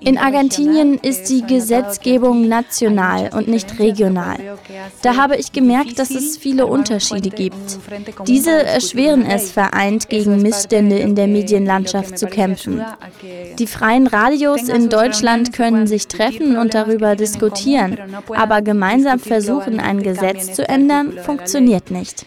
In 0.00 0.18
Argentinien 0.18 0.98
ist 0.98 1.30
die 1.30 1.42
Gesetzgebung 1.46 2.48
national 2.48 3.30
und 3.32 3.48
nicht 3.48 3.78
regional. 3.78 4.36
Da 5.02 5.16
habe 5.16 5.36
ich 5.36 5.52
gemerkt, 5.52 5.98
dass 5.98 6.10
es 6.10 6.36
viele 6.36 6.66
Unterschiede 6.66 7.30
gibt. 7.30 7.78
Diese 8.26 8.50
erschweren 8.50 9.24
es, 9.24 9.52
vereint 9.52 10.08
gegen 10.08 10.42
Missstände 10.42 10.98
in 10.98 11.14
der 11.14 11.28
Medienlandschaft 11.28 12.18
zu 12.18 12.26
kämpfen. 12.26 12.82
Die 13.58 13.66
freien 13.66 14.06
Radios 14.06 14.68
in 14.68 14.88
Deutschland 14.88 15.52
können 15.52 15.86
sich 15.86 16.08
treffen 16.08 16.56
und 16.56 16.74
darüber 16.74 17.14
diskutieren, 17.14 17.98
aber 18.34 18.62
gemeinsam 18.62 19.18
versuchen, 19.20 19.78
ein 19.78 20.02
Gesetz 20.02 20.54
zu 20.54 20.68
ändern, 20.68 21.12
funktioniert 21.22 21.90
nicht. 21.90 22.26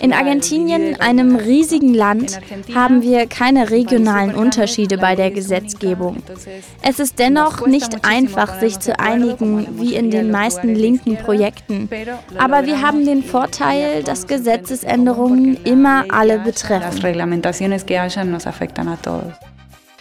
In 0.00 0.12
Argentinien, 0.12 1.00
einem 1.00 1.36
riesigen 1.36 1.94
Land, 1.94 2.40
haben 2.74 3.02
wir 3.02 3.26
keine 3.26 3.70
regionalen 3.70 4.34
Unterschiede 4.34 4.98
bei 4.98 5.14
der 5.14 5.30
Gesetzgebung. 5.30 6.22
Es 6.82 6.98
ist 7.00 7.18
dennoch 7.18 7.66
nicht 7.66 8.04
einfach, 8.04 8.60
sich 8.60 8.78
zu 8.78 8.98
einigen, 8.98 9.80
wie 9.80 9.94
in 9.94 10.10
den 10.10 10.30
meisten 10.30 10.74
linken 10.74 11.16
Projekten. 11.16 11.88
Aber 12.36 12.66
wir 12.66 12.82
haben 12.82 13.04
den 13.04 13.22
Vorteil, 13.22 14.02
dass 14.02 14.26
Gesetzesänderungen 14.26 15.58
immer 15.64 16.04
alle 16.10 16.38
betreffen. 16.38 16.98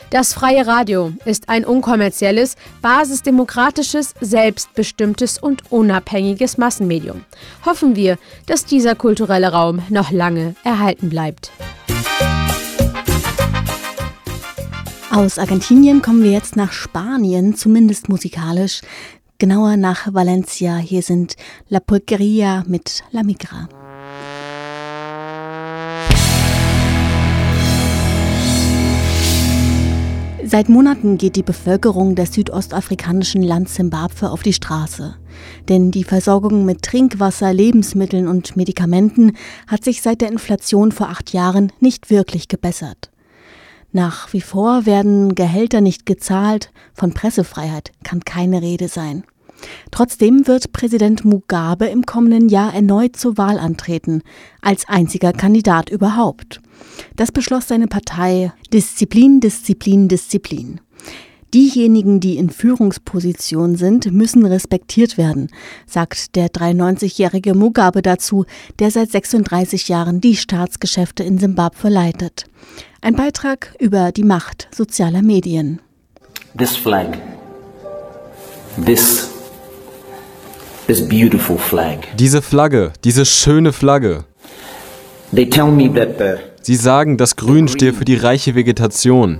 Das 0.09 0.33
freie 0.33 0.65
Radio 0.65 1.11
ist 1.25 1.49
ein 1.49 1.65
unkommerzielles, 1.65 2.55
basisdemokratisches, 2.81 4.13
selbstbestimmtes 4.21 5.37
und 5.37 5.69
unabhängiges 5.69 6.57
Massenmedium. 6.57 7.25
Hoffen 7.65 7.97
wir, 7.97 8.17
dass 8.45 8.63
dieser 8.63 8.95
kulturelle 8.95 9.51
Raum 9.51 9.81
noch 9.89 10.11
lange 10.11 10.55
erhalten 10.63 11.09
bleibt. 11.09 11.51
Aus 15.11 15.37
Argentinien 15.37 16.01
kommen 16.01 16.23
wir 16.23 16.31
jetzt 16.31 16.55
nach 16.55 16.71
Spanien, 16.71 17.55
zumindest 17.55 18.07
musikalisch. 18.07 18.81
Genauer 19.39 19.75
nach 19.75 20.13
Valencia. 20.13 20.77
Hier 20.77 21.01
sind 21.01 21.35
La 21.67 21.79
Pulqueria 21.81 22.63
mit 22.65 23.03
La 23.11 23.23
Migra. 23.23 23.67
Seit 30.49 30.69
Monaten 30.69 31.17
geht 31.17 31.35
die 31.35 31.43
Bevölkerung 31.43 32.15
des 32.15 32.33
südostafrikanischen 32.33 33.41
Landes 33.41 33.75
Simbabwe 33.75 34.31
auf 34.31 34.43
die 34.43 34.53
Straße. 34.53 35.17
Denn 35.67 35.91
die 35.91 36.05
Versorgung 36.05 36.63
mit 36.63 36.83
Trinkwasser, 36.83 37.51
Lebensmitteln 37.51 38.29
und 38.29 38.55
Medikamenten 38.55 39.33
hat 39.67 39.83
sich 39.83 40.01
seit 40.01 40.21
der 40.21 40.31
Inflation 40.31 40.93
vor 40.93 41.09
acht 41.09 41.33
Jahren 41.33 41.73
nicht 41.81 42.09
wirklich 42.09 42.47
gebessert. 42.47 43.11
Nach 43.91 44.31
wie 44.31 44.39
vor 44.39 44.85
werden 44.85 45.35
Gehälter 45.35 45.81
nicht 45.81 46.05
gezahlt, 46.05 46.71
von 46.93 47.13
Pressefreiheit 47.13 47.91
kann 48.05 48.21
keine 48.21 48.61
Rede 48.61 48.87
sein. 48.87 49.25
Trotzdem 49.91 50.47
wird 50.47 50.71
Präsident 50.71 51.25
Mugabe 51.25 51.87
im 51.87 52.05
kommenden 52.05 52.49
Jahr 52.49 52.73
erneut 52.73 53.15
zur 53.15 53.37
Wahl 53.37 53.57
antreten, 53.57 54.21
als 54.61 54.87
einziger 54.87 55.33
Kandidat 55.33 55.89
überhaupt. 55.89 56.61
Das 57.15 57.31
beschloss 57.31 57.67
seine 57.67 57.87
Partei 57.87 58.51
Disziplin, 58.71 59.39
Disziplin, 59.39 60.07
Disziplin. 60.07 60.81
Diejenigen, 61.53 62.19
die 62.19 62.37
in 62.37 62.49
Führungsposition 62.49 63.77
sind, 63.77 64.11
müssen 64.11 64.45
respektiert 64.45 65.17
werden, 65.17 65.47
sagt 65.85 66.35
der 66.35 66.49
93-jährige 66.49 67.55
Mugabe 67.55 68.01
dazu, 68.01 68.45
der 68.79 68.91
seit 68.91 69.11
36 69.11 69.87
Jahren 69.87 70.19
die 70.19 70.35
Staatsgeschäfte 70.35 71.23
in 71.23 71.37
Simbabwe 71.37 71.87
leitet. 71.87 72.45
Ein 73.01 73.15
Beitrag 73.15 73.73
über 73.79 74.11
die 74.11 74.25
Macht 74.25 74.67
sozialer 74.75 75.21
Medien. 75.21 75.81
This 76.57 76.75
flag. 76.75 77.17
This 78.85 79.19
flag. 79.21 79.36
Diese 82.17 82.41
Flagge, 82.41 82.93
diese 83.03 83.25
schöne 83.25 83.73
Flagge. 83.73 84.23
They 85.33 85.49
tell 85.49 85.71
me 85.71 85.93
that 85.93 86.17
the 86.17 86.35
Sie 86.67 86.75
sagen, 86.75 87.15
das 87.15 87.37
Grün 87.37 87.69
stehe 87.69 87.93
für 87.93 88.03
die 88.03 88.15
reiche 88.15 88.53
Vegetation. 88.53 89.39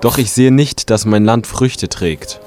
Doch 0.00 0.16
ich 0.16 0.32
sehe 0.32 0.50
nicht, 0.50 0.88
dass 0.88 1.04
mein 1.04 1.24
Land 1.26 1.46
Früchte 1.46 1.90
trägt. 1.90 2.40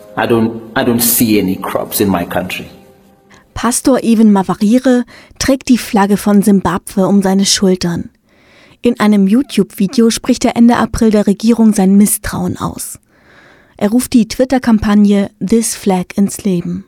Pastor 3.54 4.04
Even 4.04 4.32
Mavarire 4.32 5.04
trägt 5.38 5.70
die 5.70 5.78
Flagge 5.78 6.18
von 6.18 6.42
Simbabwe 6.42 7.06
um 7.06 7.22
seine 7.22 7.46
Schultern. 7.46 8.10
In 8.82 9.00
einem 9.00 9.28
YouTube-Video 9.28 10.10
spricht 10.10 10.46
er 10.46 10.56
Ende 10.56 10.78
April 10.78 11.12
der 11.12 11.28
Regierung 11.28 11.74
sein 11.74 11.96
Misstrauen 11.96 12.58
aus. 12.58 12.98
Er 13.82 13.92
ruft 13.92 14.12
die 14.12 14.28
Twitter-Kampagne 14.28 15.30
This 15.40 15.74
Flag 15.74 16.08
ins 16.18 16.44
Leben. 16.44 16.84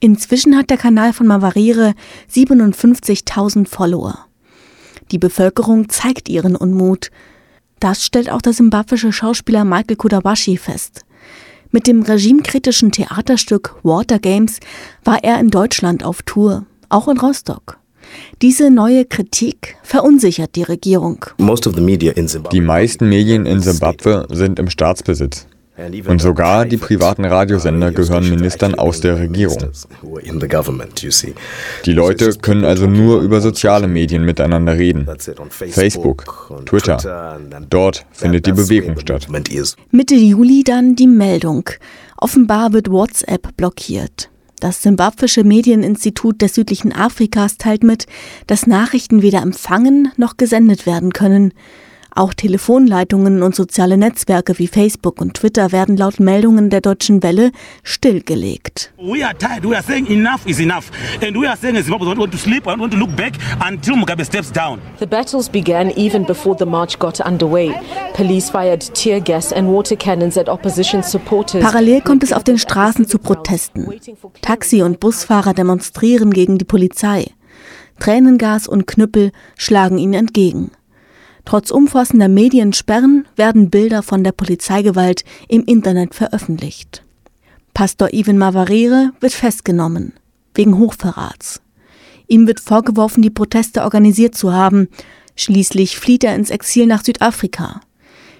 Inzwischen 0.00 0.56
hat 0.56 0.70
der 0.70 0.76
Kanal 0.76 1.12
von 1.12 1.28
Mavarire 1.28 1.94
57.000 2.34 3.68
Follower. 3.68 4.18
Die 5.12 5.18
Bevölkerung 5.18 5.88
zeigt 5.88 6.28
ihren 6.28 6.56
Unmut. 6.56 7.12
Das 7.78 8.04
stellt 8.04 8.28
auch 8.28 8.42
der 8.42 8.54
simbabwische 8.54 9.12
Schauspieler 9.12 9.64
Michael 9.64 9.94
Kudawashi 9.94 10.56
fest. 10.56 11.02
Mit 11.70 11.86
dem 11.86 12.02
regimekritischen 12.02 12.90
Theaterstück 12.90 13.76
Water 13.84 14.18
Games 14.18 14.58
war 15.04 15.22
er 15.22 15.38
in 15.38 15.50
Deutschland 15.50 16.04
auf 16.04 16.22
Tour, 16.22 16.66
auch 16.88 17.06
in 17.06 17.18
Rostock. 17.18 17.78
Diese 18.42 18.72
neue 18.72 19.04
Kritik 19.04 19.76
verunsichert 19.84 20.56
die 20.56 20.64
Regierung. 20.64 21.24
Die 21.38 22.60
meisten 22.60 23.08
Medien 23.08 23.46
in 23.46 23.60
Simbabwe 23.60 24.26
sind 24.32 24.58
im 24.58 24.68
Staatsbesitz. 24.68 25.46
Und 26.06 26.22
sogar 26.22 26.64
die 26.64 26.78
privaten 26.78 27.24
Radiosender 27.24 27.92
gehören 27.92 28.28
Ministern 28.30 28.74
aus 28.74 29.00
der 29.00 29.18
Regierung. 29.18 29.58
Die 31.84 31.92
Leute 31.92 32.30
können 32.40 32.64
also 32.64 32.86
nur 32.86 33.20
über 33.20 33.42
soziale 33.42 33.86
Medien 33.86 34.24
miteinander 34.24 34.74
reden. 34.74 35.06
Facebook, 35.50 36.52
Twitter. 36.64 37.38
Dort 37.68 38.06
findet 38.12 38.46
die 38.46 38.52
Bewegung 38.52 38.98
statt. 38.98 39.28
Mitte 39.90 40.14
Juli 40.14 40.64
dann 40.64 40.96
die 40.96 41.06
Meldung. 41.06 41.68
Offenbar 42.16 42.72
wird 42.72 42.90
WhatsApp 42.90 43.54
blockiert. 43.56 44.30
Das 44.60 44.82
Simbabwische 44.82 45.44
Medieninstitut 45.44 46.40
des 46.40 46.54
südlichen 46.54 46.94
Afrikas 46.94 47.58
teilt 47.58 47.84
mit, 47.84 48.06
dass 48.46 48.66
Nachrichten 48.66 49.20
weder 49.20 49.42
empfangen 49.42 50.10
noch 50.16 50.38
gesendet 50.38 50.86
werden 50.86 51.12
können. 51.12 51.52
Auch 52.18 52.32
Telefonleitungen 52.32 53.42
und 53.42 53.54
soziale 53.54 53.98
Netzwerke 53.98 54.58
wie 54.58 54.68
Facebook 54.68 55.20
und 55.20 55.34
Twitter 55.34 55.70
werden 55.70 55.98
laut 55.98 56.18
Meldungen 56.18 56.70
der 56.70 56.80
Deutschen 56.80 57.22
Welle 57.22 57.52
stillgelegt. 57.82 58.90
We 58.96 59.22
are 59.22 59.36
tired. 59.36 59.68
We 59.68 59.76
are 59.76 59.82
saying 59.82 60.06
enough 60.06 60.46
is 60.46 60.58
enough. 60.58 60.90
And 61.22 61.36
we 61.36 61.46
are 61.46 61.58
saying 61.58 61.76
Zimbabwe 61.76 62.16
want 62.16 62.32
to 62.32 62.38
sleep 62.38 62.66
and 62.66 62.80
want 62.80 62.94
to 62.94 62.98
look 62.98 63.14
back 63.14 63.34
until 63.62 63.96
Mugabe 63.96 64.24
steps 64.24 64.50
down. 64.50 64.78
The 64.98 65.06
battles 65.06 65.50
began 65.50 65.90
even 65.90 66.24
before 66.24 66.56
the 66.58 66.64
march 66.64 66.98
got 66.98 67.20
underway. 67.20 67.74
Police 68.14 68.48
fired 68.48 68.94
tear 68.94 69.20
gas 69.20 69.52
and 69.52 69.68
water 69.68 69.94
cannons 69.94 70.38
at 70.38 70.48
opposition 70.48 71.02
supporters. 71.02 71.62
Parallel 71.62 72.00
kommt 72.00 72.22
es 72.22 72.32
auf 72.32 72.44
den 72.44 72.56
Straßen 72.56 73.06
zu 73.06 73.18
Protesten. 73.18 73.88
Taxi- 74.40 74.80
und 74.80 75.00
Busfahrer 75.00 75.52
demonstrieren 75.52 76.30
gegen 76.30 76.56
die 76.56 76.64
Polizei. 76.64 77.26
Tränengas 77.98 78.66
und 78.66 78.86
Knüppel 78.86 79.32
schlagen 79.58 79.98
ihnen 79.98 80.14
entgegen. 80.14 80.70
Trotz 81.46 81.70
umfassender 81.70 82.28
Mediensperren 82.28 83.26
werden 83.36 83.70
Bilder 83.70 84.02
von 84.02 84.24
der 84.24 84.32
Polizeigewalt 84.32 85.24
im 85.48 85.64
Internet 85.64 86.14
veröffentlicht. 86.14 87.04
Pastor 87.72 88.12
Ivan 88.12 88.36
Mavarire 88.36 89.12
wird 89.20 89.32
festgenommen, 89.32 90.12
wegen 90.54 90.76
Hochverrats. 90.76 91.62
Ihm 92.26 92.48
wird 92.48 92.58
vorgeworfen, 92.58 93.22
die 93.22 93.30
Proteste 93.30 93.84
organisiert 93.84 94.34
zu 94.34 94.52
haben. 94.52 94.88
Schließlich 95.36 95.96
flieht 95.96 96.24
er 96.24 96.34
ins 96.34 96.50
Exil 96.50 96.86
nach 96.86 97.04
Südafrika. 97.04 97.80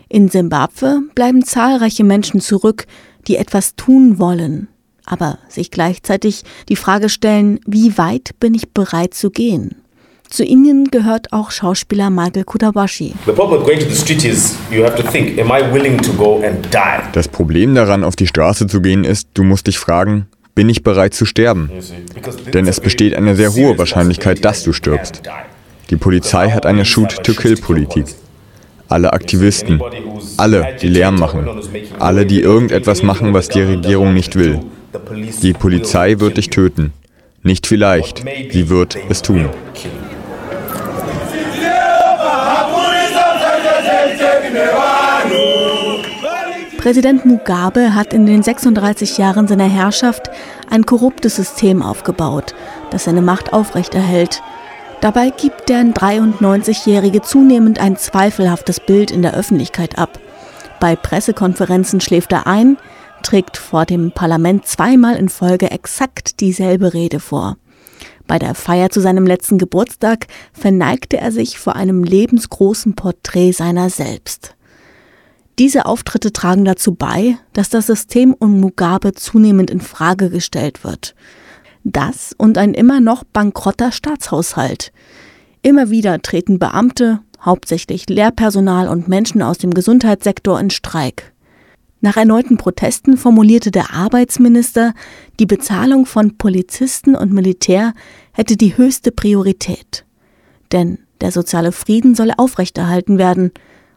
In 0.09 0.29
Simbabwe 0.29 1.03
bleiben 1.15 1.45
zahlreiche 1.45 2.03
Menschen 2.03 2.41
zurück, 2.41 2.87
die 3.29 3.37
etwas 3.37 3.77
tun 3.77 4.19
wollen, 4.19 4.67
aber 5.05 5.39
sich 5.49 5.71
gleichzeitig 5.71 6.43
die 6.69 6.77
Frage 6.77 7.09
stellen, 7.09 7.61
wie 7.67 7.97
weit 7.99 8.33
bin 8.41 8.55
ich 8.55 8.73
bereit 8.73 9.15
zu 9.15 9.31
gehen? 9.31 9.77
Zu 10.29 10.45
ihnen 10.45 10.91
gehört 10.91 11.33
auch 11.33 11.51
Schauspieler 11.51 12.11
Michael 12.11 12.45
Kutabashi. 12.45 13.15
Das 17.13 17.29
Problem 17.29 17.75
daran, 17.75 18.05
auf 18.05 18.17
die 18.17 18.27
Straße 18.27 18.67
zu 18.67 18.81
gehen, 18.81 19.05
ist, 19.05 19.29
du 19.35 19.45
musst 19.45 19.67
dich 19.67 19.79
fragen, 19.79 20.27
bin 20.55 20.69
ich 20.69 20.83
bereit 20.83 21.15
zu 21.15 21.27
sterben? 21.27 21.71
Denn 22.53 22.67
es 22.67 22.81
besteht 22.81 23.15
eine 23.15 23.37
sehr 23.37 23.55
hohe 23.55 23.79
Wahrscheinlichkeit, 23.79 24.45
dass 24.45 24.65
du 24.65 24.73
stirbst. 24.73 25.23
Die 25.91 25.97
Polizei 25.97 26.51
hat 26.51 26.67
eine 26.67 26.85
Shoot-to-Kill-Politik. 26.85 28.07
Alle 28.89 29.13
Aktivisten, 29.13 29.81
alle, 30.37 30.77
die 30.81 30.89
Lärm 30.89 31.19
machen, 31.19 31.49
alle, 31.99 32.25
die 32.25 32.41
irgendetwas 32.41 33.03
machen, 33.03 33.35
was 33.35 33.49
die 33.49 33.61
Regierung 33.61 34.15
nicht 34.15 34.37
will. 34.37 34.61
Die 35.43 35.53
Polizei 35.53 36.19
wird 36.21 36.37
dich 36.37 36.51
töten. 36.51 36.93
Nicht 37.43 37.67
vielleicht, 37.67 38.25
sie 38.51 38.69
wird 38.69 38.97
es 39.09 39.23
tun. 39.23 39.51
Präsident 46.87 47.27
Mugabe 47.27 47.97
hat 47.97 48.15
in 48.15 48.27
den 48.27 48.45
36 48.45 49.19
Jahren 49.19 49.49
seiner 49.49 49.69
Herrschaft 49.69 50.31
ein 50.71 50.87
korruptes 50.87 51.35
System 51.35 51.83
aufgebaut, 51.83 52.55
das 52.93 53.03
seine 53.03 53.23
Macht 53.23 53.53
aufrechterhält. 53.53 54.41
Dabei 55.01 55.31
gibt 55.31 55.69
der 55.69 55.83
93-Jährige 55.83 57.23
zunehmend 57.23 57.81
ein 57.81 57.97
zweifelhaftes 57.97 58.79
Bild 58.79 59.11
in 59.11 59.23
der 59.23 59.35
Öffentlichkeit 59.35 59.99
ab. 59.99 60.21
Bei 60.79 60.95
Pressekonferenzen 60.95 62.01
schläft 62.01 62.31
er 62.31 62.47
ein, 62.47 62.77
trägt 63.25 63.57
vor 63.57 63.85
dem 63.85 64.13
Parlament 64.13 64.65
zweimal 64.69 65.17
in 65.17 65.29
Folge 65.29 65.73
exakt 65.73 66.39
dieselbe 66.39 66.95
Rede 66.95 67.19
vor. 67.19 67.57
Bei 68.29 68.39
der 68.39 68.55
Feier 68.55 68.91
zu 68.91 69.01
seinem 69.01 69.27
letzten 69.27 69.59
Geburtstag 69.59 70.29
verneigte 70.53 71.17
er 71.17 71.33
sich 71.33 71.59
vor 71.59 71.75
einem 71.75 72.05
lebensgroßen 72.05 72.95
Porträt 72.95 73.51
seiner 73.51 73.91
selbst. 73.91 74.56
Diese 75.59 75.87
Auftritte 75.87 76.33
tragen 76.33 76.67
dazu 76.67 76.95
bei, 76.95 77.39
dass 77.55 77.71
das 77.71 77.87
System 77.87 78.35
um 78.35 78.61
Mugabe 78.61 79.15
zunehmend 79.15 79.71
in 79.71 79.81
Frage 79.81 80.29
gestellt 80.29 80.85
wird. 80.85 81.15
Das 81.83 82.35
und 82.37 82.59
ein 82.59 82.75
immer 82.75 83.01
noch 83.01 83.25
bankrotter 83.25 83.91
Staatshaushalt. 83.91 84.93
Immer 85.63 85.89
wieder 85.89 86.21
treten 86.21 86.59
Beamte, 86.59 87.21
hauptsächlich 87.41 88.09
Lehrpersonal 88.09 88.89
und 88.89 89.09
Menschen 89.09 89.41
aus 89.41 89.57
dem 89.59 89.73
Gesundheitssektor 89.73 90.61
in 90.61 90.71
Streik. 90.71 91.33
Nach 92.03 92.17
erneuten 92.17 92.59
Protesten 92.59 93.17
formulierte 93.17 93.71
der 93.71 93.95
Arbeitsminister, 93.95 94.93
die 95.41 95.47
Bezahlung 95.47 96.05
von 96.05 96.37
Polizisten 96.37 97.15
und 97.15 97.33
Militär 97.33 97.95
hätte 98.33 98.57
die 98.57 98.77
höchste 98.77 99.11
Priorität. 99.11 100.05
Denn 100.73 100.99
der 101.23 101.33
soziale 101.33 101.73
Frieden 101.73 102.15
solle 102.15 102.39
aufrechterhalten 102.39 103.17
werden 103.17 103.53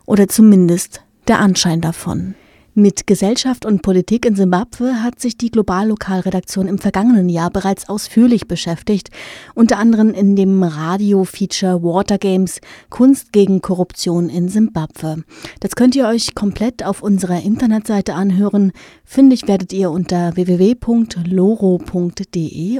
oder 0.06 0.28
zumindest 0.30 1.02
der 1.30 1.40
Anschein 1.40 1.80
davon. 1.80 2.36
Mit 2.74 3.08
Gesellschaft 3.08 3.66
und 3.66 3.82
Politik 3.82 4.26
in 4.26 4.36
Simbabwe 4.36 5.04
hat 5.04 5.20
sich 5.20 5.38
die 5.38 5.52
Globallokalredaktion 5.52 6.68
im 6.68 6.78
vergangenen 6.78 7.28
Jahr 7.28 7.50
bereits 7.50 7.90
ausführlich 7.90 8.48
beschäftigt, 8.48 9.10
unter 9.54 9.78
anderem 9.78 10.12
in 10.14 10.36
dem 10.36 10.64
Radio-Feature 10.64 11.84
Water 11.84 12.18
Games 12.18 12.62
Kunst 12.90 13.34
gegen 13.34 13.62
Korruption 13.62 14.30
in 14.30 14.50
Simbabwe. 14.50 15.24
Das 15.60 15.76
könnt 15.76 15.96
ihr 15.96 16.08
euch 16.08 16.36
komplett 16.36 16.86
auf 16.86 17.04
unserer 17.04 17.42
Internetseite 17.42 18.14
anhören. 18.14 18.72
Fündig 19.04 19.48
werdet 19.48 19.74
ihr 19.74 19.92
unter 19.92 20.36
www.loro.de 20.36 20.80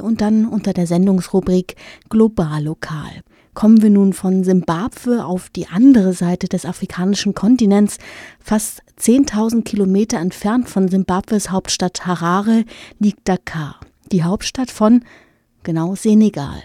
und 0.00 0.20
dann 0.20 0.46
unter 0.46 0.72
der 0.72 0.86
Sendungsrubrik 0.86 1.76
Globallokal. 2.08 3.22
Kommen 3.60 3.82
wir 3.82 3.90
nun 3.90 4.14
von 4.14 4.42
Simbabwe 4.42 5.22
auf 5.22 5.50
die 5.50 5.66
andere 5.68 6.14
Seite 6.14 6.48
des 6.48 6.64
afrikanischen 6.64 7.34
Kontinents. 7.34 7.98
Fast 8.42 8.82
10.000 8.98 9.64
Kilometer 9.64 10.16
entfernt 10.16 10.70
von 10.70 10.88
Simbabwes 10.88 11.50
Hauptstadt 11.50 12.06
Harare 12.06 12.64
liegt 12.98 13.28
Dakar, 13.28 13.78
die 14.12 14.24
Hauptstadt 14.24 14.70
von, 14.70 15.04
genau, 15.62 15.94
Senegal. 15.94 16.62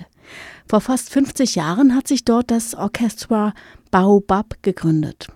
Vor 0.70 0.80
fast 0.80 1.10
50 1.10 1.56
Jahren 1.56 1.94
hat 1.94 2.08
sich 2.08 2.24
dort 2.24 2.50
das 2.50 2.76
Orchestra 2.76 3.54
Baobab 3.92 4.64
gegründet. 4.64 5.28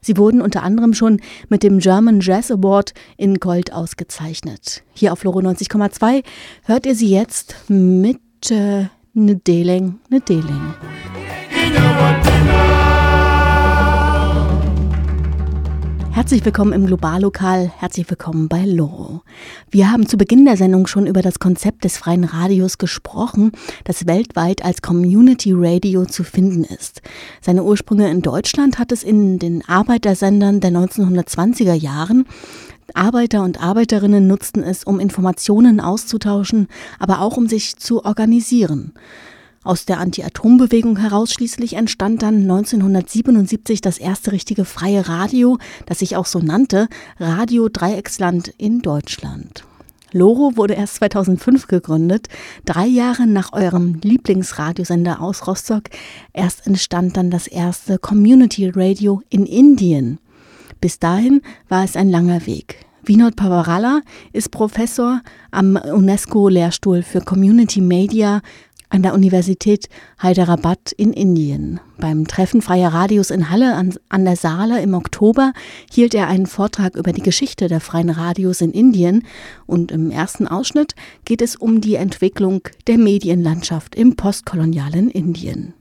Sie 0.00 0.16
wurden 0.16 0.40
unter 0.40 0.62
anderem 0.62 0.94
schon 0.94 1.20
mit 1.48 1.64
dem 1.64 1.80
German 1.80 2.20
Jazz 2.20 2.52
Award 2.52 2.94
in 3.16 3.40
Gold 3.40 3.72
ausgezeichnet. 3.72 4.84
Hier 4.94 5.12
auf 5.12 5.24
Loro 5.24 5.40
90,2 5.40 6.22
hört 6.66 6.86
ihr 6.86 6.94
sie 6.94 7.10
jetzt 7.10 7.56
mit 7.66 8.20
äh, 8.52 8.84
Ndeling, 9.12 9.98
Ndeling. 10.08 10.74
Herzlich 16.12 16.44
willkommen 16.44 16.72
im 16.72 16.86
Globallokal, 16.86 17.72
herzlich 17.78 18.08
willkommen 18.08 18.46
bei 18.46 18.64
Loro. 18.64 19.22
Wir 19.68 19.90
haben 19.90 20.06
zu 20.06 20.16
Beginn 20.16 20.44
der 20.44 20.56
Sendung 20.56 20.86
schon 20.86 21.08
über 21.08 21.22
das 21.22 21.40
Konzept 21.40 21.82
des 21.82 21.96
freien 21.96 22.22
Radios 22.22 22.78
gesprochen, 22.78 23.50
das 23.82 24.06
weltweit 24.06 24.64
als 24.64 24.80
Community 24.80 25.54
Radio 25.56 26.04
zu 26.04 26.22
finden 26.22 26.62
ist. 26.62 27.02
Seine 27.40 27.64
Ursprünge 27.64 28.08
in 28.08 28.22
Deutschland 28.22 28.78
hat 28.78 28.92
es 28.92 29.02
in 29.02 29.40
den 29.40 29.66
Arbeitersendern 29.66 30.60
der 30.60 30.70
1920er 30.70 31.74
Jahren 31.74 32.26
Arbeiter 32.94 33.42
und 33.42 33.62
Arbeiterinnen 33.62 34.26
nutzten 34.26 34.62
es, 34.62 34.84
um 34.84 35.00
Informationen 35.00 35.80
auszutauschen, 35.80 36.68
aber 36.98 37.20
auch 37.20 37.36
um 37.36 37.46
sich 37.46 37.76
zu 37.76 38.04
organisieren. 38.04 38.92
Aus 39.62 39.84
der 39.84 40.00
Anti-Atom-Bewegung 40.00 40.96
heraus 40.96 41.32
schließlich 41.32 41.74
entstand 41.74 42.22
dann 42.22 42.42
1977 42.42 43.82
das 43.82 43.98
erste 43.98 44.32
richtige 44.32 44.64
freie 44.64 45.06
Radio, 45.06 45.58
das 45.84 45.98
sich 45.98 46.16
auch 46.16 46.24
so 46.24 46.38
nannte, 46.38 46.88
Radio 47.18 47.68
Dreiecksland 47.68 48.48
in 48.56 48.80
Deutschland. 48.80 49.64
Loro 50.12 50.56
wurde 50.56 50.74
erst 50.74 50.96
2005 50.96 51.68
gegründet, 51.68 52.28
drei 52.64 52.86
Jahre 52.86 53.26
nach 53.26 53.52
eurem 53.52 54.00
Lieblingsradiosender 54.02 55.20
aus 55.20 55.46
Rostock. 55.46 55.84
Erst 56.32 56.66
entstand 56.66 57.16
dann 57.16 57.30
das 57.30 57.46
erste 57.46 57.98
Community 57.98 58.68
Radio 58.68 59.22
in 59.28 59.46
Indien. 59.46 60.18
Bis 60.80 60.98
dahin 60.98 61.42
war 61.68 61.84
es 61.84 61.96
ein 61.96 62.10
langer 62.10 62.46
Weg. 62.46 62.86
Vinod 63.02 63.36
Pavarala 63.36 64.02
ist 64.32 64.50
Professor 64.50 65.20
am 65.50 65.76
UNESCO-Lehrstuhl 65.76 67.02
für 67.02 67.20
Community 67.20 67.80
Media 67.80 68.40
an 68.90 69.02
der 69.02 69.14
Universität 69.14 69.88
Hyderabad 70.20 70.92
in 70.92 71.12
Indien. 71.12 71.80
Beim 71.98 72.26
Treffen 72.26 72.60
Freier 72.60 72.92
Radios 72.92 73.30
in 73.30 73.48
Halle 73.48 73.74
an, 73.74 73.94
an, 74.08 74.24
der 74.24 74.36
Saale 74.36 74.82
im 74.82 74.94
Oktober 74.94 75.52
hielt 75.90 76.14
er 76.14 76.26
einen 76.26 76.46
Vortrag 76.46 76.96
über 76.96 77.12
die 77.12 77.22
Geschichte 77.22 77.68
der 77.68 77.80
freien 77.80 78.10
Radios 78.10 78.60
in 78.60 78.72
Indien 78.72 79.24
und 79.66 79.92
im 79.92 80.10
ersten 80.10 80.46
Ausschnitt 80.46 80.94
geht 81.24 81.40
es 81.40 81.56
um 81.56 81.80
die 81.80 81.94
Entwicklung 81.94 82.62
der 82.86 82.98
Medienlandschaft 82.98 83.94
im 83.94 84.16
postkolonialen 84.16 85.08
Indien. 85.08 85.74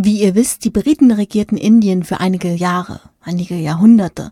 Wie 0.00 0.22
ihr 0.22 0.36
wisst, 0.36 0.64
die 0.64 0.70
Briten 0.70 1.10
regierten 1.10 1.58
Indien 1.58 2.04
für 2.04 2.20
einige 2.20 2.54
Jahre, 2.54 3.00
einige 3.20 3.56
Jahrhunderte. 3.56 4.30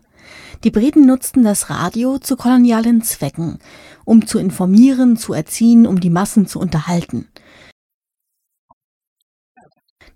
Die 0.63 0.71
Briten 0.71 1.05
nutzten 1.05 1.43
das 1.43 1.69
Radio 1.69 2.19
zu 2.19 2.37
kolonialen 2.37 3.01
Zwecken, 3.01 3.59
um 4.05 4.25
zu 4.25 4.39
informieren, 4.39 5.17
zu 5.17 5.33
erziehen, 5.33 5.85
um 5.85 5.99
die 5.99 6.09
Massen 6.09 6.47
zu 6.47 6.61
unterhalten. 6.61 7.27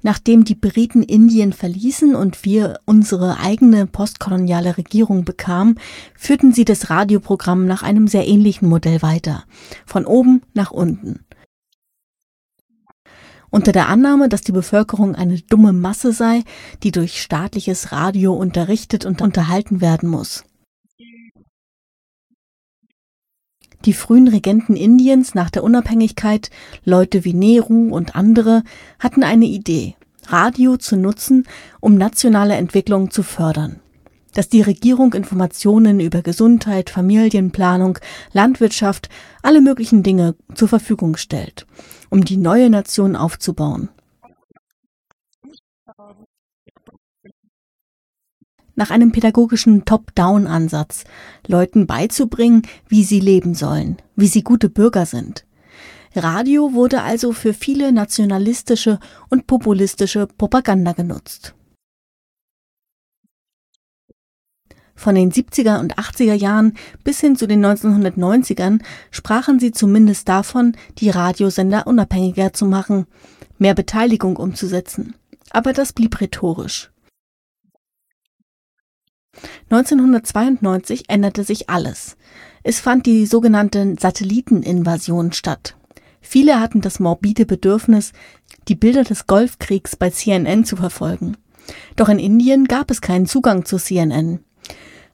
Nachdem 0.02 0.46
die 0.46 0.56
Briten 0.56 1.04
Indien 1.04 1.52
verließen 1.52 2.16
und 2.16 2.46
wir 2.46 2.80
unsere 2.86 3.38
eigene 3.42 3.88
postkoloniale 3.88 4.78
Regierung 4.78 5.26
bekamen, 5.26 5.78
führten 6.16 6.54
sie 6.54 6.64
das 6.64 6.90
Radioprogramm 6.90 7.66
nach 7.66 7.84
einem 7.84 8.08
sehr 8.08 8.26
ähnlichen 8.26 8.70
Modell 8.70 9.02
weiter, 9.02 9.44
von 9.86 10.06
oben 10.06 10.44
nach 10.54 10.72
unten. 10.72 11.26
Unter 13.52 13.74
der 13.74 13.90
Annahme, 13.90 14.30
dass 14.30 14.42
die 14.42 14.54
Bevölkerung 14.54 15.14
eine 15.14 15.40
dumme 15.42 15.74
Masse 15.74 16.14
sei, 16.14 16.44
die 16.84 16.92
durch 16.92 17.22
staatliches 17.22 17.92
Radio 17.92 18.34
unterrichtet 18.34 19.06
und 19.06 19.22
unterhalten 19.22 19.82
werden 19.82 20.10
muss. 20.10 20.46
Die 23.84 23.94
frühen 23.94 24.30
Regenten 24.30 24.78
Indiens 24.78 25.36
nach 25.36 25.50
der 25.50 25.64
Unabhängigkeit, 25.64 26.50
Leute 26.86 27.26
wie 27.26 27.34
Nehru 27.34 27.94
und 27.94 28.16
andere, 28.16 28.64
hatten 29.00 29.24
eine 29.24 29.48
Idee, 29.48 29.96
Radio 30.28 30.78
zu 30.78 30.96
nutzen, 30.96 31.46
um 31.82 31.96
nationale 31.96 32.56
Entwicklung 32.56 33.12
zu 33.12 33.22
fördern. 33.22 33.82
Dass 34.34 34.48
die 34.48 34.62
Regierung 34.62 35.14
Informationen 35.14 36.00
über 36.00 36.22
Gesundheit, 36.22 36.90
Familienplanung, 36.90 37.98
Landwirtschaft, 38.32 39.10
alle 39.42 39.60
möglichen 39.60 40.04
Dinge 40.04 40.36
zur 40.54 40.70
Verfügung 40.70 41.18
stellt 41.18 41.66
um 42.12 42.24
die 42.24 42.38
neue 42.38 42.70
Nation 42.70 43.16
aufzubauen. 43.16 43.90
Nach 48.76 48.92
einem 48.92 49.12
pädagogischen 49.12 49.86
Top-Down-Ansatz, 49.86 51.06
Leuten 51.48 51.88
beizubringen, 51.88 52.64
wie 52.88 53.04
sie 53.04 53.20
leben 53.20 53.56
sollen, 53.56 53.98
wie 54.16 54.28
sie 54.28 54.44
gute 54.44 54.70
Bürger 54.70 55.06
sind. 55.06 55.46
Radio 56.16 56.74
wurde 56.74 57.02
also 57.02 57.32
für 57.32 57.54
viele 57.54 57.92
nationalistische 57.92 59.00
und 59.30 59.48
populistische 59.48 60.28
Propaganda 60.28 60.92
genutzt. 60.94 61.56
Von 65.02 65.16
den 65.16 65.32
70er 65.32 65.80
und 65.80 65.96
80er 65.96 66.36
Jahren 66.36 66.78
bis 67.04 67.20
hin 67.20 67.36
zu 67.36 67.48
den 67.48 67.66
1990ern 67.66 68.84
sprachen 69.10 69.60
sie 69.60 69.72
zumindest 69.72 70.30
davon, 70.30 70.74
die 71.00 71.10
Radiosender 71.10 71.88
unabhängiger 71.88 72.54
zu 72.54 72.68
machen, 72.68 73.08
mehr 73.58 73.74
Beteiligung 73.74 74.38
umzusetzen. 74.38 75.16
Aber 75.50 75.74
das 75.74 75.92
blieb 75.92 76.22
rhetorisch. 76.22 76.92
1992 79.72 81.10
änderte 81.10 81.46
sich 81.46 81.68
alles. 81.68 82.16
Es 82.62 82.80
fand 82.80 83.08
die 83.08 83.26
sogenannte 83.26 83.96
Satelliteninvasion 84.00 85.34
statt. 85.34 85.78
Viele 86.22 86.60
hatten 86.60 86.82
das 86.82 87.00
morbide 87.00 87.48
Bedürfnis, 87.48 88.14
die 88.68 88.76
Bilder 88.76 89.04
des 89.04 89.26
Golfkriegs 89.26 89.96
bei 89.96 90.12
CNN 90.12 90.64
zu 90.64 90.76
verfolgen. 90.76 91.38
Doch 91.96 92.08
in 92.08 92.20
Indien 92.20 92.66
gab 92.66 92.92
es 92.92 93.02
keinen 93.02 93.26
Zugang 93.26 93.66
zu 93.66 93.80
CNN. 93.80 94.42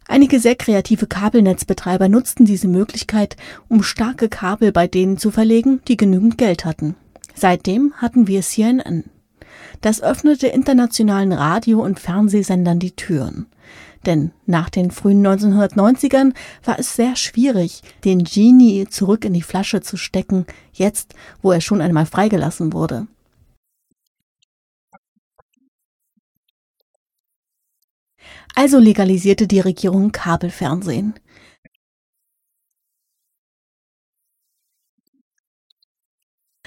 Einige 0.07 0.39
sehr 0.39 0.55
kreative 0.55 1.05
Kabelnetzbetreiber 1.05 2.07
nutzten 2.07 2.45
diese 2.45 2.67
Möglichkeit, 2.67 3.35
um 3.67 3.83
starke 3.83 4.29
Kabel 4.29 4.71
bei 4.71 4.87
denen 4.87 5.17
zu 5.17 5.31
verlegen, 5.31 5.81
die 5.87 5.97
genügend 5.97 6.37
Geld 6.37 6.63
hatten. 6.63 6.95
Seitdem 7.35 7.93
hatten 7.97 8.27
wir 8.27 8.41
CNN. 8.41 9.03
Das 9.81 10.01
öffnete 10.01 10.47
internationalen 10.47 11.33
Radio- 11.33 11.83
und 11.83 11.99
Fernsehsendern 11.99 12.79
die 12.79 12.95
Türen. 12.95 13.47
Denn 14.05 14.31
nach 14.45 14.69
den 14.69 14.91
frühen 14.91 15.25
1990ern 15.25 16.33
war 16.63 16.79
es 16.79 16.95
sehr 16.95 17.15
schwierig, 17.15 17.81
den 18.05 18.23
Genie 18.23 18.87
zurück 18.89 19.25
in 19.25 19.33
die 19.33 19.41
Flasche 19.41 19.81
zu 19.81 19.97
stecken, 19.97 20.45
jetzt, 20.71 21.13
wo 21.41 21.51
er 21.51 21.61
schon 21.61 21.81
einmal 21.81 22.05
freigelassen 22.05 22.71
wurde. 22.71 23.07
Also 28.55 28.79
legalisierte 28.79 29.47
die 29.47 29.59
Regierung 29.59 30.11
Kabelfernsehen. 30.11 31.13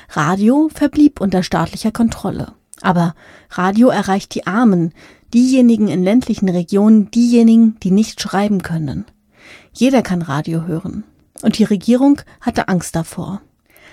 Radio 0.09 0.69
verblieb 0.75 1.21
unter 1.21 1.43
staatlicher 1.43 1.93
Kontrolle. 1.93 2.55
Aber 2.83 3.14
Radio 3.51 3.88
erreicht 3.88 4.35
die 4.35 4.47
Armen, 4.47 4.93
diejenigen 5.33 5.88
in 5.88 6.03
ländlichen 6.03 6.49
Regionen, 6.49 7.11
diejenigen, 7.11 7.79
die 7.81 7.90
nicht 7.90 8.21
schreiben 8.21 8.62
können. 8.62 9.05
Jeder 9.73 10.03
kann 10.03 10.23
Radio 10.23 10.64
hören. 10.64 11.05
Und 11.43 11.59
die 11.59 11.64
Regierung 11.64 12.21
hatte 12.40 12.69
Angst 12.69 12.97
davor. 12.97 13.40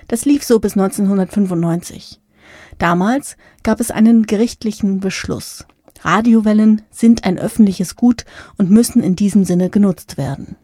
Das 0.08 0.26
lief 0.26 0.44
so 0.44 0.60
bis 0.60 0.74
1995. 0.74 2.20
Damals 2.78 3.38
gab 3.64 3.80
es 3.80 3.92
einen 3.92 4.26
gerichtlichen 4.26 5.00
Beschluss. 5.00 5.66
Radiowellen 6.04 6.82
sind 6.92 7.24
ein 7.24 7.38
öffentliches 7.38 7.96
Gut 7.96 8.26
und 8.58 8.70
müssen 8.70 9.02
in 9.02 9.16
diesem 9.16 9.44
Sinne 9.44 9.70
genutzt 9.70 10.18
werden. 10.18 10.56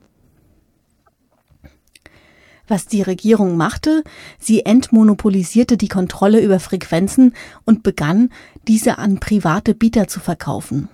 Was 2.67 2.87
die 2.87 3.01
Regierung 3.01 3.57
machte, 3.57 4.03
sie 4.39 4.65
entmonopolisierte 4.65 5.75
die 5.75 5.89
Kontrolle 5.89 6.41
über 6.41 6.59
Frequenzen 6.59 7.33
und 7.65 7.83
begann, 7.83 8.29
diese 8.67 8.97
an 8.97 9.19
private 9.19 9.75
Bieter 9.75 10.07
zu 10.07 10.19
verkaufen. 10.19 10.87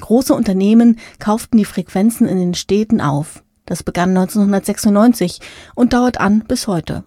Große 0.00 0.34
Unternehmen 0.34 0.98
kauften 1.18 1.56
die 1.56 1.64
Frequenzen 1.64 2.28
in 2.28 2.38
den 2.38 2.54
Städten 2.54 3.00
auf. 3.00 3.42
Das 3.64 3.82
begann 3.82 4.10
1996 4.10 5.40
und 5.74 5.92
dauert 5.92 6.20
an 6.20 6.44
bis 6.46 6.68
heute. 6.68 7.04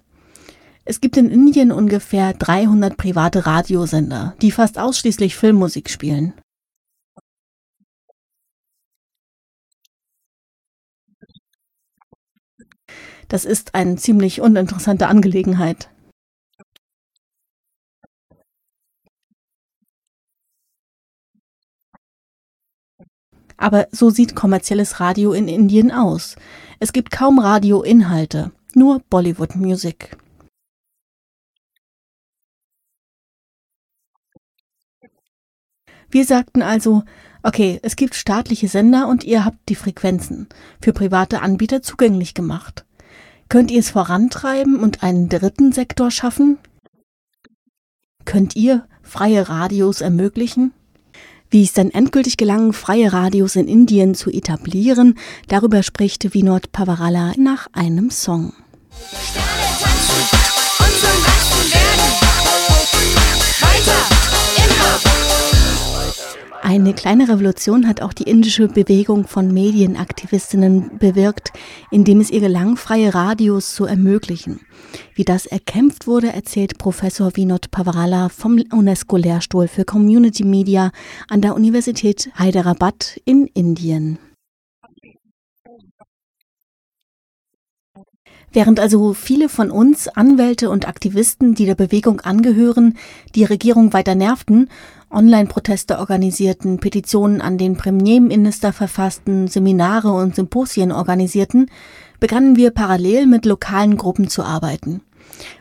Es 0.89 1.01
gibt 1.01 1.17
in 1.17 1.29
Indien 1.29 1.71
ungefähr 1.71 2.33
300 2.33 2.97
private 2.97 3.45
Radiosender, 3.45 4.35
die 4.41 4.49
fast 4.49 4.79
ausschließlich 4.79 5.35
Filmmusik 5.35 5.87
spielen. 5.87 6.33
Das 13.27 13.45
ist 13.45 13.75
eine 13.75 13.97
ziemlich 13.97 14.41
uninteressante 14.41 15.05
Angelegenheit. 15.05 15.91
Aber 23.57 23.87
so 23.91 24.09
sieht 24.09 24.35
kommerzielles 24.35 24.99
Radio 24.99 25.33
in 25.33 25.47
Indien 25.47 25.91
aus. 25.91 26.35
Es 26.79 26.93
gibt 26.93 27.11
kaum 27.11 27.37
Radioinhalte, 27.37 28.51
nur 28.73 29.03
Bollywood 29.11 29.55
Wir 36.11 36.25
sagten 36.25 36.61
also, 36.61 37.03
okay, 37.43 37.79
es 37.83 37.95
gibt 37.95 38.15
staatliche 38.15 38.67
Sender 38.67 39.07
und 39.07 39.23
ihr 39.23 39.45
habt 39.45 39.57
die 39.69 39.75
Frequenzen 39.75 40.47
für 40.81 40.93
private 40.93 41.41
Anbieter 41.41 41.81
zugänglich 41.81 42.33
gemacht. 42.33 42.85
Könnt 43.47 43.71
ihr 43.71 43.79
es 43.79 43.91
vorantreiben 43.91 44.79
und 44.79 45.03
einen 45.03 45.29
dritten 45.29 45.71
Sektor 45.71 46.11
schaffen? 46.11 46.57
Könnt 48.25 48.55
ihr 48.55 48.87
freie 49.01 49.49
Radios 49.49 50.01
ermöglichen? 50.01 50.73
Wie 51.49 51.63
es 51.63 51.73
dann 51.73 51.89
endgültig 51.89 52.37
gelang, 52.37 52.73
freie 52.73 53.11
Radios 53.11 53.55
in 53.55 53.67
Indien 53.67 54.13
zu 54.13 54.29
etablieren, 54.29 55.17
darüber 55.47 55.81
spricht 55.81 56.35
Vinod 56.35 56.71
Pavarala 56.71 57.33
nach 57.37 57.67
einem 57.73 58.11
Song. 58.11 58.53
Sterne 59.01 59.69
tanzen 59.81 61.38
Eine 66.69 66.93
kleine 66.93 67.27
Revolution 67.27 67.87
hat 67.87 68.03
auch 68.03 68.13
die 68.13 68.29
indische 68.29 68.67
Bewegung 68.67 69.25
von 69.25 69.51
Medienaktivistinnen 69.51 70.99
bewirkt, 70.99 71.51
indem 71.89 72.19
es 72.19 72.29
ihr 72.29 72.41
gelang, 72.41 72.77
freie 72.77 73.11
Radios 73.11 73.73
zu 73.73 73.85
ermöglichen. 73.85 74.59
Wie 75.15 75.25
das 75.25 75.47
erkämpft 75.47 76.05
wurde, 76.05 76.31
erzählt 76.31 76.77
Professor 76.77 77.35
Vinod 77.35 77.71
Pavarala 77.71 78.29
vom 78.29 78.61
UNESCO-Lehrstuhl 78.71 79.67
für 79.67 79.83
Community 79.83 80.43
Media 80.43 80.91
an 81.27 81.41
der 81.41 81.55
Universität 81.55 82.29
Hyderabad 82.35 83.19
in 83.25 83.47
Indien. 83.47 84.19
Während 88.51 88.79
also 88.79 89.13
viele 89.13 89.47
von 89.47 89.69
uns, 89.69 90.07
Anwälte 90.07 90.69
und 90.69 90.87
Aktivisten, 90.87 91.53
die 91.53 91.65
der 91.65 91.75
Bewegung 91.75 92.21
angehören, 92.21 92.97
die 93.35 93.43
Regierung 93.43 93.93
weiter 93.93 94.15
nervten, 94.15 94.69
Online-Proteste 95.11 95.99
organisierten, 95.99 96.79
Petitionen 96.79 97.41
an 97.41 97.57
den 97.57 97.75
Premierminister 97.75 98.73
verfassten, 98.73 99.47
Seminare 99.47 100.11
und 100.11 100.35
Symposien 100.35 100.91
organisierten, 100.91 101.71
begannen 102.19 102.55
wir 102.55 102.71
parallel 102.71 103.25
mit 103.25 103.45
lokalen 103.45 103.97
Gruppen 103.97 104.27
zu 104.27 104.43
arbeiten, 104.43 105.01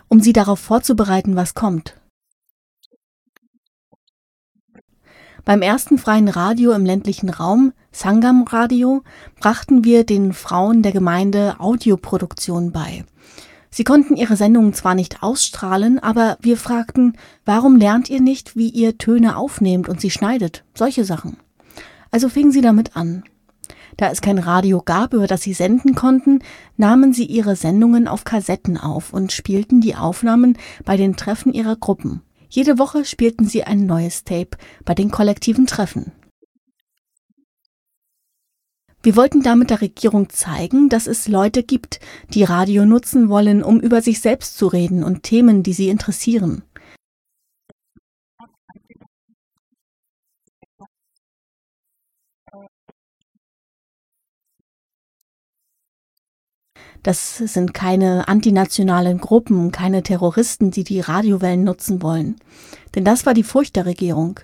um 0.08 0.20
sie 0.20 0.32
darauf 0.32 0.58
vorzubereiten, 0.60 1.36
was 1.36 1.54
kommt. 1.54 1.94
Beim 5.44 5.62
ersten 5.62 5.96
freien 5.96 6.28
Radio 6.28 6.72
im 6.72 6.84
ländlichen 6.84 7.30
Raum, 7.30 7.72
Sangam 7.90 8.42
Radio, 8.42 9.02
brachten 9.40 9.82
wir 9.82 10.04
den 10.04 10.34
Frauen 10.34 10.82
der 10.82 10.92
Gemeinde 10.92 11.56
Audioproduktion 11.58 12.70
bei. 12.70 13.06
Sie 13.70 13.84
konnten 13.84 14.16
ihre 14.16 14.36
Sendungen 14.36 14.72
zwar 14.72 14.94
nicht 14.94 15.22
ausstrahlen, 15.22 15.98
aber 15.98 16.38
wir 16.40 16.56
fragten, 16.56 17.16
warum 17.44 17.76
lernt 17.76 18.08
ihr 18.08 18.20
nicht, 18.20 18.56
wie 18.56 18.68
ihr 18.68 18.98
Töne 18.98 19.36
aufnehmt 19.36 19.88
und 19.88 20.00
sie 20.00 20.10
schneidet? 20.10 20.64
Solche 20.74 21.04
Sachen. 21.04 21.36
Also 22.10 22.28
fingen 22.28 22.52
sie 22.52 22.62
damit 22.62 22.96
an. 22.96 23.24
Da 23.96 24.10
es 24.10 24.20
kein 24.20 24.38
Radio 24.38 24.80
gab, 24.80 25.12
über 25.12 25.26
das 25.26 25.42
sie 25.42 25.52
senden 25.52 25.94
konnten, 25.94 26.38
nahmen 26.76 27.12
sie 27.12 27.24
ihre 27.24 27.56
Sendungen 27.56 28.06
auf 28.06 28.24
Kassetten 28.24 28.78
auf 28.78 29.12
und 29.12 29.32
spielten 29.32 29.80
die 29.80 29.96
Aufnahmen 29.96 30.56
bei 30.84 30.96
den 30.96 31.16
Treffen 31.16 31.52
ihrer 31.52 31.76
Gruppen. 31.76 32.22
Jede 32.48 32.78
Woche 32.78 33.04
spielten 33.04 33.44
sie 33.44 33.64
ein 33.64 33.86
neues 33.86 34.24
Tape 34.24 34.56
bei 34.84 34.94
den 34.94 35.10
kollektiven 35.10 35.66
Treffen. 35.66 36.12
Wir 39.00 39.14
wollten 39.14 39.42
damit 39.42 39.70
der 39.70 39.80
Regierung 39.80 40.28
zeigen, 40.28 40.88
dass 40.88 41.06
es 41.06 41.28
Leute 41.28 41.62
gibt, 41.62 42.00
die 42.34 42.42
Radio 42.42 42.84
nutzen 42.84 43.28
wollen, 43.28 43.62
um 43.62 43.78
über 43.78 44.02
sich 44.02 44.20
selbst 44.20 44.58
zu 44.58 44.66
reden 44.66 45.04
und 45.04 45.22
Themen, 45.22 45.62
die 45.62 45.72
sie 45.72 45.88
interessieren. 45.88 46.62
Das 57.04 57.38
sind 57.38 57.74
keine 57.74 58.26
antinationalen 58.26 59.18
Gruppen, 59.18 59.70
keine 59.70 60.02
Terroristen, 60.02 60.72
die 60.72 60.82
die 60.82 61.00
Radiowellen 61.00 61.62
nutzen 61.62 62.02
wollen. 62.02 62.36
Denn 62.96 63.04
das 63.04 63.24
war 63.24 63.34
die 63.34 63.44
Furcht 63.44 63.76
der 63.76 63.86
Regierung. 63.86 64.40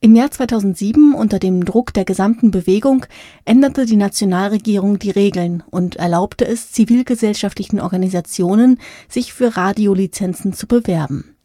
Im 0.00 0.14
Jahr 0.14 0.30
2007, 0.30 1.14
unter 1.14 1.38
dem 1.38 1.64
Druck 1.64 1.94
der 1.94 2.04
gesamten 2.04 2.50
Bewegung, 2.50 3.06
änderte 3.46 3.86
die 3.86 3.96
Nationalregierung 3.96 4.98
die 4.98 5.10
Regeln 5.10 5.62
und 5.70 5.96
erlaubte 5.96 6.46
es 6.46 6.70
zivilgesellschaftlichen 6.70 7.80
Organisationen, 7.80 8.78
sich 9.08 9.32
für 9.32 9.56
Radiolizenzen 9.56 10.52
zu 10.52 10.66
bewerben. 10.66 11.36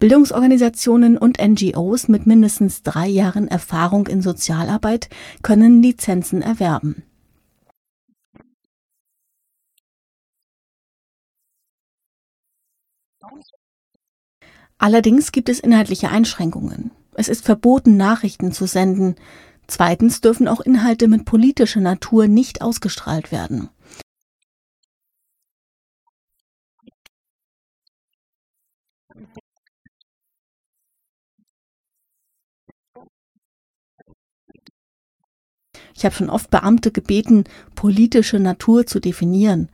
Bildungsorganisationen 0.00 1.16
und 1.16 1.38
NGOs 1.40 2.08
mit 2.08 2.26
mindestens 2.26 2.82
drei 2.82 3.06
Jahren 3.06 3.46
Erfahrung 3.46 4.08
in 4.08 4.22
Sozialarbeit 4.22 5.08
können 5.42 5.80
Lizenzen 5.80 6.42
erwerben. 6.42 7.04
Allerdings 14.78 15.30
gibt 15.30 15.48
es 15.48 15.60
inhaltliche 15.60 16.10
Einschränkungen. 16.10 16.90
Es 17.16 17.28
ist 17.28 17.44
verboten, 17.44 17.96
Nachrichten 17.96 18.52
zu 18.52 18.66
senden. 18.66 19.16
Zweitens 19.66 20.20
dürfen 20.20 20.48
auch 20.48 20.60
Inhalte 20.60 21.08
mit 21.08 21.24
politischer 21.24 21.80
Natur 21.80 22.26
nicht 22.26 22.60
ausgestrahlt 22.60 23.32
werden. 23.32 23.70
Ich 35.96 36.04
habe 36.04 36.14
schon 36.14 36.28
oft 36.28 36.50
Beamte 36.50 36.90
gebeten, 36.90 37.44
politische 37.76 38.40
Natur 38.40 38.84
zu 38.86 39.00
definieren. 39.00 39.68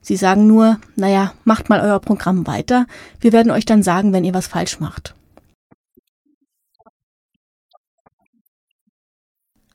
Sie 0.00 0.16
sagen 0.16 0.46
nur, 0.46 0.80
naja, 0.96 1.34
macht 1.44 1.68
mal 1.68 1.80
euer 1.80 2.00
Programm 2.00 2.46
weiter, 2.46 2.86
wir 3.20 3.32
werden 3.32 3.52
euch 3.52 3.66
dann 3.66 3.82
sagen, 3.82 4.12
wenn 4.12 4.24
ihr 4.24 4.34
was 4.34 4.46
falsch 4.46 4.80
macht. 4.80 5.14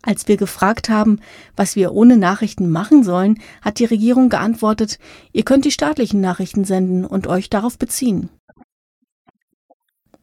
Als 0.06 0.28
wir 0.28 0.36
gefragt 0.36 0.90
haben, 0.90 1.20
was 1.56 1.78
wir 1.78 1.94
ohne 1.94 2.18
Nachrichten 2.18 2.70
machen 2.70 3.04
sollen, 3.04 3.40
hat 3.62 3.80
die 3.80 3.86
Regierung 3.86 4.28
geantwortet, 4.28 5.00
ihr 5.32 5.44
könnt 5.44 5.64
die 5.64 5.72
staatlichen 5.72 6.20
Nachrichten 6.20 6.66
senden 6.66 7.06
und 7.06 7.26
euch 7.26 7.50
darauf 7.50 7.78
beziehen. 7.78 8.30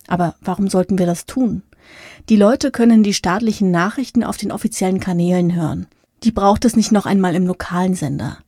Aber 0.06 0.34
warum 0.42 0.68
sollten 0.68 0.98
wir 0.98 1.06
das 1.06 1.24
tun? 1.24 1.62
Die 2.28 2.36
Leute 2.36 2.70
können 2.70 3.02
die 3.02 3.14
staatlichen 3.14 3.70
Nachrichten 3.70 4.22
auf 4.22 4.36
den 4.36 4.52
offiziellen 4.52 5.00
Kanälen 5.00 5.54
hören. 5.54 5.86
Die 6.24 6.32
braucht 6.32 6.66
es 6.66 6.76
nicht 6.76 6.92
noch 6.92 7.06
einmal 7.06 7.34
im 7.34 7.46
lokalen 7.46 7.94
Sender. 7.94 8.38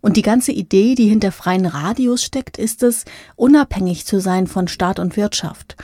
Und 0.00 0.16
die 0.16 0.22
ganze 0.22 0.52
Idee, 0.52 0.94
die 0.94 1.08
hinter 1.08 1.32
freien 1.32 1.66
Radios 1.66 2.22
steckt, 2.22 2.58
ist 2.58 2.84
es, 2.84 3.04
unabhängig 3.34 4.06
zu 4.06 4.20
sein 4.20 4.46
von 4.46 4.68
Staat 4.68 5.00
und 5.00 5.16
Wirtschaft. 5.16 5.76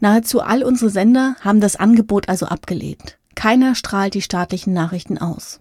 Nahezu 0.00 0.40
all 0.40 0.62
unsere 0.62 0.90
Sender 0.90 1.36
haben 1.40 1.60
das 1.60 1.76
Angebot 1.76 2.28
also 2.28 2.46
abgelehnt. 2.46 3.18
Keiner 3.34 3.74
strahlt 3.74 4.14
die 4.14 4.22
staatlichen 4.22 4.72
Nachrichten 4.72 5.18
aus. 5.18 5.60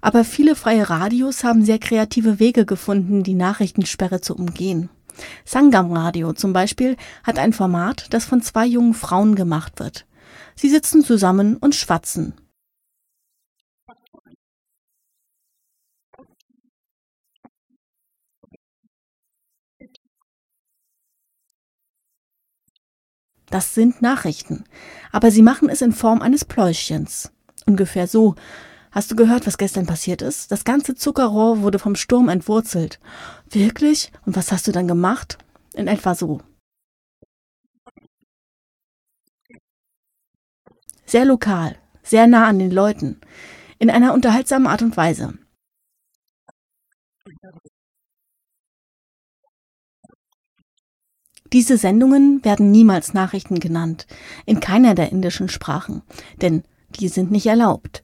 Aber 0.00 0.24
viele 0.24 0.56
freie 0.56 0.88
Radios 0.88 1.44
haben 1.44 1.64
sehr 1.64 1.78
kreative 1.78 2.38
Wege 2.38 2.64
gefunden, 2.64 3.22
die 3.22 3.34
Nachrichtensperre 3.34 4.20
zu 4.20 4.34
umgehen. 4.34 4.88
Sangam 5.44 5.92
Radio 5.92 6.32
zum 6.32 6.52
Beispiel 6.52 6.96
hat 7.22 7.38
ein 7.38 7.52
Format, 7.52 8.06
das 8.10 8.24
von 8.24 8.42
zwei 8.42 8.66
jungen 8.66 8.94
Frauen 8.94 9.34
gemacht 9.34 9.78
wird. 9.78 10.06
Sie 10.54 10.70
sitzen 10.70 11.04
zusammen 11.04 11.56
und 11.56 11.74
schwatzen. 11.74 12.34
Das 23.50 23.74
sind 23.74 24.00
Nachrichten, 24.00 24.64
aber 25.10 25.30
sie 25.32 25.42
machen 25.42 25.68
es 25.68 25.82
in 25.82 25.92
Form 25.92 26.22
eines 26.22 26.44
Pläuschens. 26.44 27.32
Ungefähr 27.66 28.06
so. 28.06 28.36
Hast 28.92 29.10
du 29.10 29.16
gehört, 29.16 29.46
was 29.46 29.58
gestern 29.58 29.86
passiert 29.86 30.22
ist? 30.22 30.50
Das 30.50 30.64
ganze 30.64 30.94
Zuckerrohr 30.94 31.60
wurde 31.62 31.78
vom 31.78 31.94
Sturm 31.94 32.28
entwurzelt. 32.28 32.98
Wirklich? 33.50 34.12
Und 34.24 34.36
was 34.36 34.50
hast 34.50 34.66
du 34.66 34.72
dann 34.72 34.88
gemacht? 34.88 35.38
In 35.74 35.86
etwa 35.86 36.14
so. 36.14 36.40
Sehr 41.06 41.24
lokal, 41.24 41.76
sehr 42.04 42.28
nah 42.28 42.46
an 42.46 42.60
den 42.60 42.70
Leuten, 42.70 43.20
in 43.78 43.90
einer 43.90 44.14
unterhaltsamen 44.14 44.68
Art 44.68 44.82
und 44.82 44.96
Weise. 44.96 45.34
Diese 51.52 51.78
Sendungen 51.78 52.44
werden 52.44 52.70
niemals 52.70 53.12
Nachrichten 53.12 53.58
genannt, 53.58 54.06
in 54.46 54.60
keiner 54.60 54.94
der 54.94 55.10
indischen 55.10 55.48
Sprachen, 55.48 56.02
denn 56.40 56.62
die 56.98 57.08
sind 57.08 57.30
nicht 57.30 57.46
erlaubt. 57.46 58.02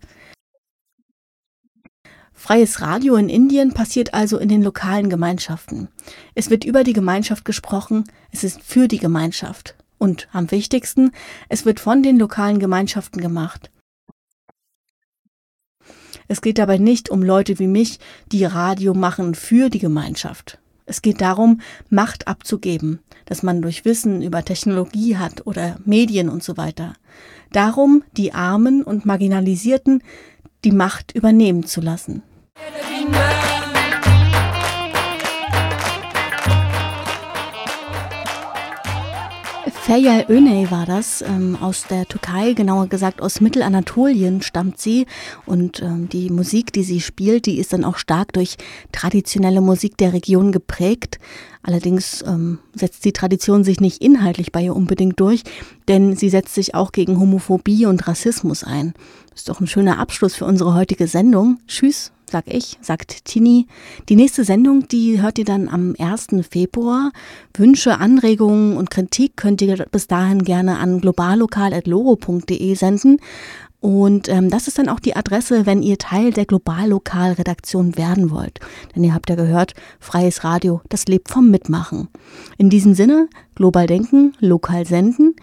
Freies 2.33 2.81
Radio 2.81 3.17
in 3.17 3.29
Indien 3.29 3.73
passiert 3.73 4.15
also 4.15 4.39
in 4.39 4.49
den 4.49 4.63
lokalen 4.63 5.09
Gemeinschaften. 5.09 5.89
Es 6.35 6.51
wird 6.51 6.65
über 6.65 6.85
die 6.85 6.93
Gemeinschaft 6.93 7.45
gesprochen, 7.45 8.05
es 8.31 8.45
ist 8.45 8.63
für 8.63 8.89
die 8.89 8.99
Gemeinschaft. 8.99 9.75
Und 9.99 10.29
am 10.33 10.51
wichtigsten, 10.51 11.13
es 11.49 11.65
wird 11.65 11.81
von 11.81 12.03
den 12.03 12.19
lokalen 12.19 12.59
Gemeinschaften 12.59 13.21
gemacht. 13.21 13.71
Es 16.29 16.43
geht 16.43 16.59
dabei 16.59 16.79
nicht 16.79 17.09
um 17.09 17.23
Leute 17.23 17.59
wie 17.59 17.69
mich, 17.69 17.99
die 18.31 18.45
Radio 18.45 18.93
machen 18.95 19.35
für 19.35 19.71
die 19.71 19.79
Gemeinschaft. 19.79 20.59
Es 20.87 21.03
geht 21.03 21.20
darum, 21.20 21.61
Macht 21.90 22.29
abzugeben, 22.29 23.01
dass 23.27 23.42
man 23.42 23.61
durch 23.61 23.85
Wissen 23.85 24.22
über 24.22 24.44
Technologie 24.44 25.16
hat 25.16 25.46
oder 25.46 25.77
Medien 25.85 26.29
und 26.29 26.42
so 26.42 26.57
weiter. 26.57 26.94
Darum, 27.53 28.05
die 28.16 28.33
Armen 28.33 28.83
und 28.83 29.05
Marginalisierten 29.05 30.03
die 30.64 30.72
Macht 30.72 31.12
übernehmen 31.12 31.64
zu 31.64 31.81
lassen. 31.81 32.22
Feryal 39.87 40.27
Öney 40.29 40.68
war 40.68 40.85
das, 40.85 41.22
ähm, 41.22 41.57
aus 41.61 41.85
der 41.88 42.07
Türkei, 42.07 42.55
genauer 42.55 42.88
gesagt 42.88 43.22
aus 43.22 43.40
Mittelanatolien 43.40 44.42
stammt 44.42 44.81
sie. 44.81 45.07
Und 45.46 45.81
ähm, 45.81 46.09
die 46.09 46.29
Musik, 46.29 46.72
die 46.72 46.83
sie 46.83 47.01
spielt, 47.01 47.46
die 47.46 47.59
ist 47.59 47.72
dann 47.72 47.85
auch 47.85 47.96
stark 47.96 48.33
durch 48.33 48.57
traditionelle 48.90 49.61
Musik 49.61 49.96
der 49.96 50.12
Region 50.12 50.51
geprägt. 50.51 51.20
Allerdings 51.62 52.22
ähm, 52.27 52.59
setzt 52.75 53.05
die 53.05 53.12
Tradition 53.12 53.62
sich 53.62 53.79
nicht 53.79 54.03
inhaltlich 54.03 54.51
bei 54.51 54.62
ihr 54.62 54.75
unbedingt 54.75 55.20
durch, 55.20 55.44
denn 55.87 56.16
sie 56.16 56.31
setzt 56.31 56.57
sich 56.57 56.75
auch 56.75 56.90
gegen 56.90 57.20
Homophobie 57.20 57.87
und 57.87 58.09
Rassismus 58.09 58.64
ein. 58.64 58.92
Ist 59.37 59.49
doch 59.49 59.61
ein 59.61 59.68
schöner 59.68 60.01
Abschluss 60.01 60.35
für 60.35 60.46
unsere 60.46 60.75
heutige 60.75 61.07
Sendung. 61.07 61.61
Tschüss 61.68 62.11
sag 62.31 62.45
ich, 62.47 62.79
sagt 62.81 63.25
Tini. 63.25 63.67
Die 64.09 64.17
nächste 64.17 64.45
Sendung, 64.45 64.89
die 64.89 65.21
hört 65.21 65.39
ihr 65.39 65.45
dann 65.45 65.69
am 65.69 65.95
1. 65.99 66.47
Februar. 66.49 67.12
Wünsche, 67.55 67.99
Anregungen 67.99 68.77
und 68.77 68.91
Kritik 68.91 69.37
könnt 69.37 69.62
ihr 69.62 69.87
bis 69.91 70.07
dahin 70.07 70.43
gerne 70.43 70.79
an 70.79 71.01
globallokal.loro.de 71.01 72.75
senden. 72.75 73.19
Und 73.81 74.29
ähm, 74.29 74.51
das 74.51 74.69
ist 74.69 74.79
dann 74.79 74.89
auch 74.89 75.01
die 75.01 75.15
Adresse, 75.15 75.67
wenn 75.67 75.83
ihr 75.83 75.99
Teil 75.99 76.33
der 76.33 76.47
Globallokal-Redaktion 76.47 77.97
werden 77.97 78.31
wollt. 78.31 78.59
Denn 78.95 79.05
ihr 79.05 79.15
habt 79.15 79.31
ja 79.31 79.37
gehört, 79.37 79.75
freies 80.01 80.43
Radio, 80.45 80.81
das 80.89 81.07
lebt 81.07 81.29
vom 81.29 81.51
Mitmachen. 81.51 82.09
In 82.59 82.71
diesem 82.71 82.95
Sinne, 82.95 83.29
global 83.55 83.87
denken, 83.87 84.35
lokal 84.41 84.87
senden. 84.87 85.37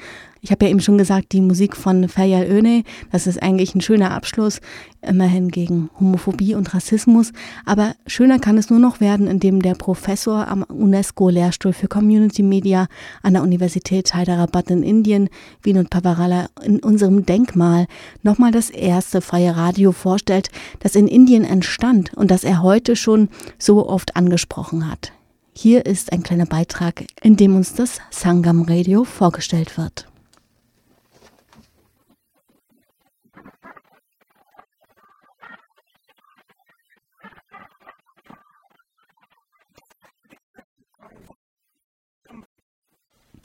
Ich 0.46 0.52
habe 0.52 0.66
ja 0.66 0.72
eben 0.72 0.82
schon 0.82 0.98
gesagt, 0.98 1.32
die 1.32 1.40
Musik 1.40 1.74
von 1.74 2.10
Feryal 2.10 2.46
Öne, 2.46 2.84
das 3.14 3.28
ist 3.28 3.42
eigentlich 3.42 3.76
ein 3.76 3.82
schöner 3.82 4.12
Abschluss, 4.12 4.60
immerhin 5.02 5.48
gegen 5.48 5.90
Homophobie 5.98 6.54
und 6.54 6.74
Rassismus. 6.74 7.32
Aber 7.66 7.96
schöner 8.08 8.40
kann 8.40 8.58
es 8.58 8.70
nur 8.70 8.80
noch 8.80 9.00
werden, 9.00 9.28
indem 9.28 9.62
der 9.62 9.74
Professor 9.74 10.50
am 10.50 10.64
UNESCO-Lehrstuhl 10.64 11.72
für 11.72 11.88
Community 11.88 12.44
Media 12.44 12.88
an 13.22 13.36
der 13.36 13.42
Universität 13.42 14.14
Hyderabad 14.14 14.70
in 14.70 14.84
Indien, 14.84 15.30
Vinod 15.62 15.90
Pavarala, 15.90 16.48
in 16.62 16.82
unserem 16.82 17.26
Denkmal 17.26 17.88
nochmal 18.22 18.52
das 18.52 18.70
erste 18.70 19.22
freie 19.22 19.56
Radio 19.56 19.94
vorstellt, 19.94 20.50
das 20.82 20.96
in 20.96 21.08
Indien 21.08 21.46
entstand 21.46 22.14
und 22.16 22.32
das 22.32 22.44
er 22.44 22.62
heute 22.62 22.98
schon 22.98 23.30
so 23.58 23.88
oft 23.88 24.18
angesprochen 24.18 24.92
hat. 24.92 25.14
Hier 25.54 25.86
ist 25.86 26.12
ein 26.12 26.22
kleiner 26.22 26.48
Beitrag, 26.48 27.06
in 27.22 27.38
dem 27.38 27.56
uns 27.56 27.76
das 27.76 28.00
Sangam 28.10 28.64
Radio 28.64 29.06
vorgestellt 29.06 29.78
wird. 29.78 30.06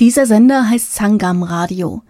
Dieser 0.00 0.26
Sender 0.26 0.70
heißt 0.70 0.94
Sangam 0.94 1.42
Radio. 1.42 2.02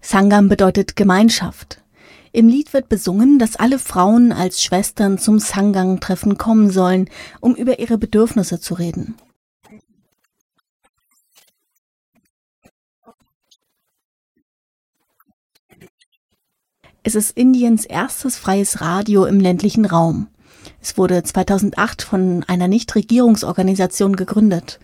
Sangam 0.00 0.48
bedeutet 0.48 0.94
Gemeinschaft. 0.94 1.82
Im 2.30 2.46
Lied 2.46 2.72
wird 2.72 2.88
besungen, 2.88 3.40
dass 3.40 3.56
alle 3.56 3.80
Frauen 3.80 4.30
als 4.30 4.62
Schwestern 4.62 5.18
zum 5.18 5.40
Sangang-Treffen 5.40 6.38
kommen 6.38 6.70
sollen, 6.70 7.10
um 7.40 7.56
über 7.56 7.80
ihre 7.80 7.98
Bedürfnisse 7.98 8.60
zu 8.60 8.74
reden. 8.74 9.16
Es 17.02 17.16
ist 17.16 17.36
Indiens 17.36 17.84
erstes 17.84 18.38
freies 18.38 18.80
Radio 18.80 19.24
im 19.24 19.40
ländlichen 19.40 19.84
Raum. 19.84 20.28
Es 20.80 20.96
wurde 20.96 21.24
2008 21.24 22.02
von 22.02 22.44
einer 22.46 22.68
Nichtregierungsorganisation 22.68 24.14
gegründet. 24.14 24.78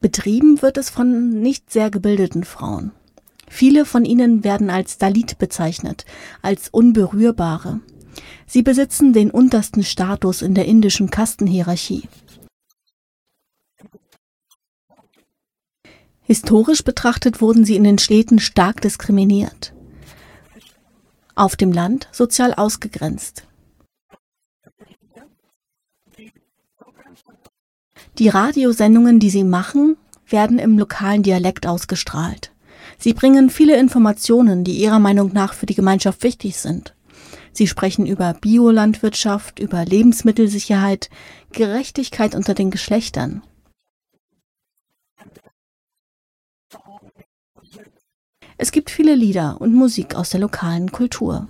Betrieben 0.00 0.62
wird 0.62 0.78
es 0.78 0.88
von 0.88 1.28
nicht 1.40 1.70
sehr 1.70 1.90
gebildeten 1.90 2.44
Frauen. 2.44 2.92
Viele 3.48 3.84
von 3.84 4.06
ihnen 4.06 4.44
werden 4.44 4.70
als 4.70 4.96
Dalit 4.96 5.36
bezeichnet, 5.36 6.06
als 6.40 6.70
Unberührbare. 6.70 7.80
Sie 8.46 8.62
besitzen 8.62 9.12
den 9.12 9.30
untersten 9.30 9.82
Status 9.82 10.40
in 10.40 10.54
der 10.54 10.64
indischen 10.64 11.10
Kastenhierarchie. 11.10 12.08
Historisch 16.22 16.82
betrachtet 16.82 17.42
wurden 17.42 17.64
sie 17.66 17.76
in 17.76 17.84
den 17.84 17.98
Städten 17.98 18.38
stark 18.38 18.80
diskriminiert. 18.80 19.74
Auf 21.34 21.56
dem 21.56 21.72
Land 21.72 22.08
sozial 22.12 22.54
ausgegrenzt. 22.54 23.44
Die 28.18 28.28
Radiosendungen, 28.28 29.20
die 29.20 29.30
sie 29.30 29.44
machen, 29.44 29.96
werden 30.26 30.58
im 30.58 30.78
lokalen 30.78 31.22
Dialekt 31.22 31.66
ausgestrahlt. 31.66 32.52
Sie 32.98 33.14
bringen 33.14 33.50
viele 33.50 33.78
Informationen, 33.78 34.64
die 34.64 34.76
ihrer 34.76 34.98
Meinung 34.98 35.32
nach 35.32 35.54
für 35.54 35.66
die 35.66 35.74
Gemeinschaft 35.74 36.22
wichtig 36.22 36.56
sind. 36.58 36.94
Sie 37.52 37.66
sprechen 37.66 38.06
über 38.06 38.34
Biolandwirtschaft, 38.34 39.58
über 39.58 39.84
Lebensmittelsicherheit, 39.84 41.10
Gerechtigkeit 41.52 42.34
unter 42.34 42.54
den 42.54 42.70
Geschlechtern. 42.70 43.42
Es 48.56 48.72
gibt 48.72 48.90
viele 48.90 49.14
Lieder 49.14 49.60
und 49.60 49.74
Musik 49.74 50.14
aus 50.14 50.30
der 50.30 50.40
lokalen 50.40 50.92
Kultur. 50.92 51.48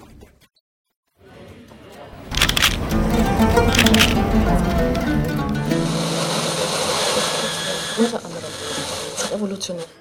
Revolutionär. 9.41 10.00